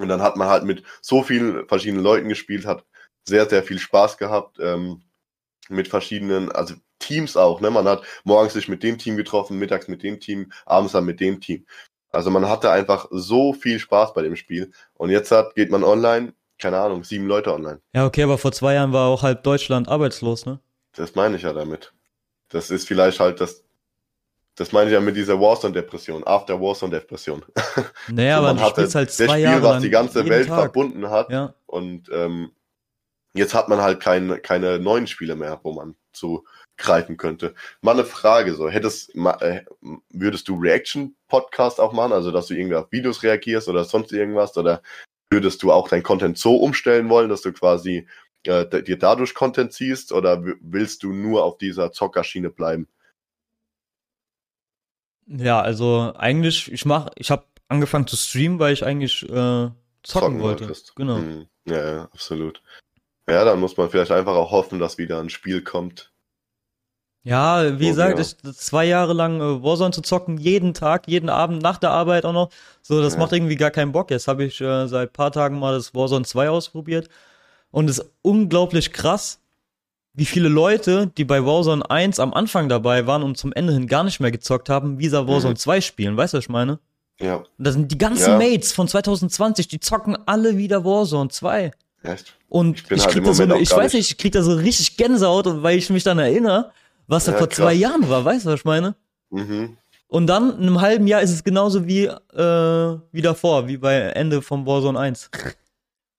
[0.00, 2.84] Und dann hat man halt mit so vielen verschiedenen Leuten gespielt, hat
[3.24, 4.58] sehr, sehr viel Spaß gehabt.
[4.60, 5.02] Ähm,
[5.68, 7.70] mit verschiedenen, also Teams auch, ne?
[7.70, 11.20] Man hat morgens sich mit dem Team getroffen, mittags mit dem Team, abends dann mit
[11.20, 11.66] dem Team.
[12.10, 14.72] Also man hatte einfach so viel Spaß bei dem Spiel.
[14.94, 17.80] Und jetzt hat, geht man online, keine Ahnung, sieben Leute online.
[17.94, 20.60] Ja, okay, aber vor zwei Jahren war auch halb Deutschland arbeitslos, ne?
[20.98, 21.92] Das meine ich ja damit.
[22.48, 23.62] Das ist vielleicht halt das,
[24.56, 27.44] das meine ich ja mit dieser Warzone-Depression, After Warzone-Depression.
[28.08, 30.48] Naja, So, aber man hatte spielst halt das zwei Spiel, Jahre was die ganze Welt
[30.48, 30.58] Tag.
[30.58, 31.30] verbunden hat.
[31.30, 32.50] Ja, Und ähm,
[33.34, 36.44] jetzt hat man halt kein, keine neuen Spiele mehr, wo man zu
[36.76, 37.54] greifen könnte.
[37.80, 39.62] Mal eine Frage, so hättest, äh,
[40.10, 44.56] würdest du Reaction-Podcast auch machen, also dass du irgendwie auf Videos reagierst oder sonst irgendwas,
[44.56, 44.82] oder
[45.30, 48.08] würdest du auch dein Content so umstellen wollen, dass du quasi
[48.46, 52.88] äh, dir dadurch Content ziehst, oder willst du nur auf dieser Zockerschiene bleiben?
[55.26, 59.70] ja, also eigentlich, ich mach, ich habe angefangen zu streamen, weil ich eigentlich äh,
[60.02, 60.64] zocken, wollte.
[60.64, 60.96] wolltest.
[60.96, 61.16] Genau.
[61.16, 62.62] Hm, ja, ja, absolut.
[63.28, 66.12] Ja, dann muss man vielleicht einfach auch hoffen, dass wieder ein Spiel kommt.
[67.24, 68.24] Ja, wie Oh, gesagt, ja.
[68.24, 72.24] ich, zwei Jahre lang äh, Warzone zu zocken, jeden Tag, jeden Abend, nach der Arbeit
[72.24, 72.50] auch noch.
[72.80, 73.18] So, das Ja.
[73.18, 74.10] macht irgendwie gar keinen Bock.
[74.10, 77.08] Jetzt habe ich äh, seit paar Tagen mal das Warzone 2 ausprobiert.
[77.70, 79.40] Und es ist unglaublich krass,
[80.14, 83.86] wie viele Leute, die bei Warzone 1 am Anfang dabei waren und zum Ende hin
[83.86, 85.58] gar nicht mehr gezockt haben, Visa Warzone Mhm.
[85.58, 86.16] 2 spielen.
[86.16, 86.78] Weißt du, was ich meine?
[87.20, 88.38] Ja, Das sind die ganzen Ja.
[88.38, 91.70] Mates von 2020, die zocken alle wieder Warzone 2.
[92.02, 92.34] echt.
[92.48, 94.54] Und Ich ich halt krieg da so, eine, ich weiß nicht, ich krieg da so
[94.54, 96.70] richtig Gänsehaut, weil ich mich dann erinnere,
[97.06, 97.56] was da Ja, vor krass.
[97.58, 98.94] zwei Jahren war, weißt du, was ich meine?
[99.30, 99.76] Mhm.
[100.06, 103.94] Und dann in einem halben Jahr ist es genauso wie, äh, wie davor, wie bei
[103.98, 105.28] Ende vom Warzone 1.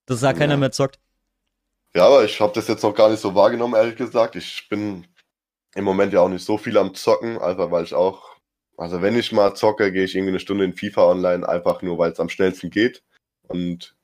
[0.06, 0.58] Dass da keiner Ja.
[0.60, 1.00] mehr zockt.
[1.96, 4.36] Ja, aber ich habe das jetzt noch gar nicht so wahrgenommen, ehrlich gesagt.
[4.36, 5.08] Ich bin
[5.76, 8.38] im Moment ja auch nicht so viel am Zocken, einfach weil ich auch,
[8.78, 11.98] also wenn ich mal zocke, gehe ich irgendwie eine Stunde in FIFA online, einfach nur
[11.98, 13.04] weil es am schnellsten geht.
[13.48, 13.96] Und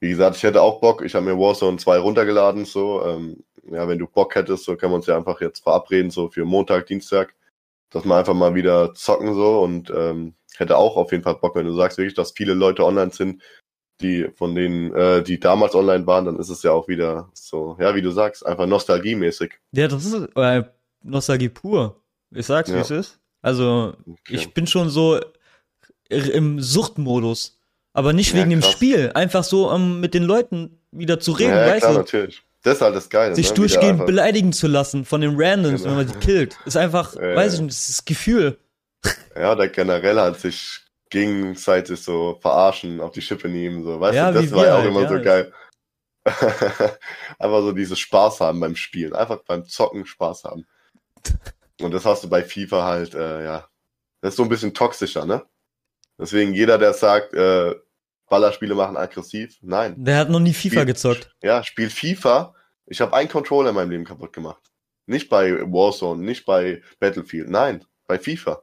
[0.00, 3.88] wie gesagt, ich hätte auch Bock, ich habe mir Warzone 2 runtergeladen, so, ähm, ja,
[3.88, 6.86] wenn du Bock hättest, so können wir uns ja einfach jetzt verabreden, so für Montag,
[6.86, 7.34] Dienstag,
[7.90, 11.56] dass wir einfach mal wieder zocken, so, und ähm, hätte auch auf jeden Fall Bock,
[11.56, 13.42] wenn du sagst wirklich, dass viele Leute online sind,
[14.00, 17.76] die von denen, äh, die damals online waren, dann ist es ja auch wieder so,
[17.80, 19.54] ja, wie du sagst, einfach nostalgiemäßig.
[19.72, 20.64] Ja, das ist äh,
[21.02, 22.00] Nostalgie pur.
[22.30, 22.80] Ich sag's, wie Ja.
[22.82, 23.18] es ist.
[23.42, 24.34] Also, Okay.
[24.34, 25.18] ich bin schon so
[26.08, 27.58] im Suchtmodus.
[27.92, 28.72] Aber nicht Ja, wegen dem krass.
[28.72, 29.10] Spiel.
[29.14, 31.98] Einfach so, um mit den Leuten wieder zu reden, ja, weißt klar, du?
[32.00, 32.42] natürlich.
[32.62, 33.34] Das ist halt das Geile.
[33.34, 33.54] Sich ne?
[33.54, 35.96] Durchgehend beleidigen zu lassen von den Randoms, Genau.
[35.96, 36.56] wenn man die killt.
[36.66, 38.58] Ist einfach, Ja, weiß ich nicht, das ist das Gefühl.
[39.34, 40.80] Ja, der generell hat sich
[41.10, 44.00] gegenseitig so verarschen, auf die Schippe nehmen, so.
[44.00, 45.08] Weißt Ja, du, das war ja auch halt, immer ja.
[45.08, 45.52] so geil.
[47.38, 49.12] Einfach so dieses Spaß haben beim Spielen.
[49.14, 50.66] Einfach beim Zocken Spaß haben.
[51.80, 53.68] Und das hast du bei FIFA halt, äh, ja.
[54.20, 55.44] Das ist so ein bisschen toxischer, ne?
[56.18, 57.74] Deswegen jeder, der sagt, äh,
[58.28, 59.94] Ballerspiele machen aggressiv, nein.
[60.02, 61.34] Der hat noch nie FIFA Spiel- gezockt.
[61.42, 62.54] Ja, spiel FIFA.
[62.86, 64.62] Ich habe einen Controller in meinem Leben kaputt gemacht.
[65.06, 68.62] Nicht bei Warzone, nicht bei Battlefield, nein, bei FIFA.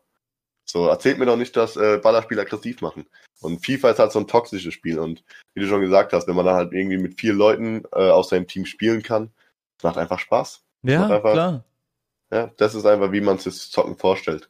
[0.66, 3.06] So, erzählt mir doch nicht, dass äh, Ballerspiele aggressiv machen.
[3.42, 4.98] Und FIFA ist halt so ein toxisches Spiel.
[5.00, 8.10] Und wie du schon gesagt hast, wenn man dann halt irgendwie mit vier Leuten äh,
[8.10, 9.32] aus seinem Team spielen kann,
[9.78, 10.64] es macht einfach Spaß.
[10.84, 11.64] Ja, Macht einfach- klar.
[12.32, 14.50] Ja, das ist einfach, wie man sich das Zocken vorstellt.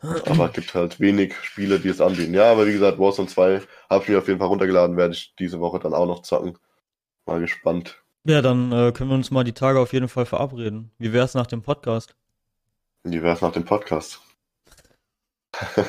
[0.00, 2.32] Aber es gibt halt wenig Spiele, die es anbieten.
[2.34, 5.34] Ja, aber wie gesagt, Warzone 2 habe ich mir auf jeden Fall runtergeladen, werde ich
[5.38, 6.58] diese Woche dann auch noch zocken.
[7.26, 8.02] Mal gespannt.
[8.24, 10.90] Ja, dann äh, können wir uns mal die Tage auf jeden Fall verabreden.
[10.98, 12.16] Wie wär's nach dem Podcast?
[13.04, 14.20] Wie wär's nach dem Podcast?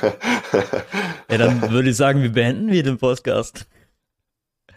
[1.30, 3.66] Ja, dann würde ich sagen, wir beenden wir den Podcast.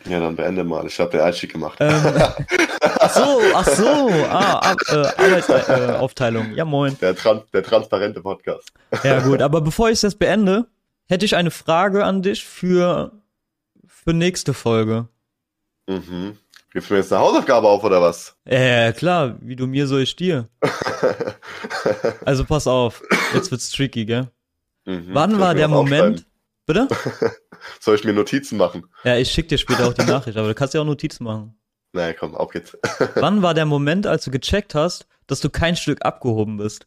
[0.05, 0.87] ja, dann beende mal.
[0.87, 1.79] Ich habe den Einstieg gemacht.
[1.81, 2.01] Ähm,
[2.81, 4.09] ach so, ach so.
[4.29, 6.53] Ah, äh, Arbeitsaufteilung.
[6.53, 6.97] Äh, ja, moin.
[7.01, 8.73] Der, tran der transparente Podcast.
[9.03, 10.69] Ja, gut, aber bevor ich das beende,
[11.09, 13.11] hätte ich eine Frage an dich für,
[13.85, 15.09] für nächste Folge.
[15.89, 16.39] Mhm.
[16.75, 18.37] Gibst du mir jetzt eine Hausaufgabe auf oder was?
[18.45, 20.49] Ja, klar, wie du mir, so ich dir.
[22.25, 23.03] Also pass auf,
[23.35, 24.31] jetzt wird's tricky, gell?
[24.87, 25.11] Mhm.
[25.13, 26.27] Wann war der Moment?
[26.67, 26.89] Bitte?
[27.81, 28.87] Soll ich mir Notizen machen?
[29.05, 31.55] Ja, ich schick dir später auch die Nachricht, aber du kannst ja auch Notizen machen.
[31.93, 32.77] Naja, komm, auf geht's.
[33.17, 36.87] Wann war der Moment, als du gecheckt hast, dass du kein Stück abgehoben bist?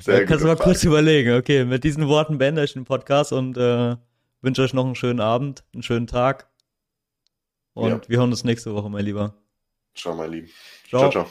[0.00, 1.36] Sehr kannst du mal kurz überlegen.
[1.36, 3.96] Okay, mit diesen Worten beende ich den Podcast und äh,
[4.42, 6.48] wünsche euch noch einen schönen Abend, einen schönen Tag.
[7.74, 8.00] Und Ja.
[8.08, 9.34] wir hören uns nächste Woche, mein Lieber.
[9.94, 10.50] Ciao, mein Lieben.
[10.88, 11.10] Ciao.
[11.10, 11.24] ciao.
[11.24, 11.30] ciao.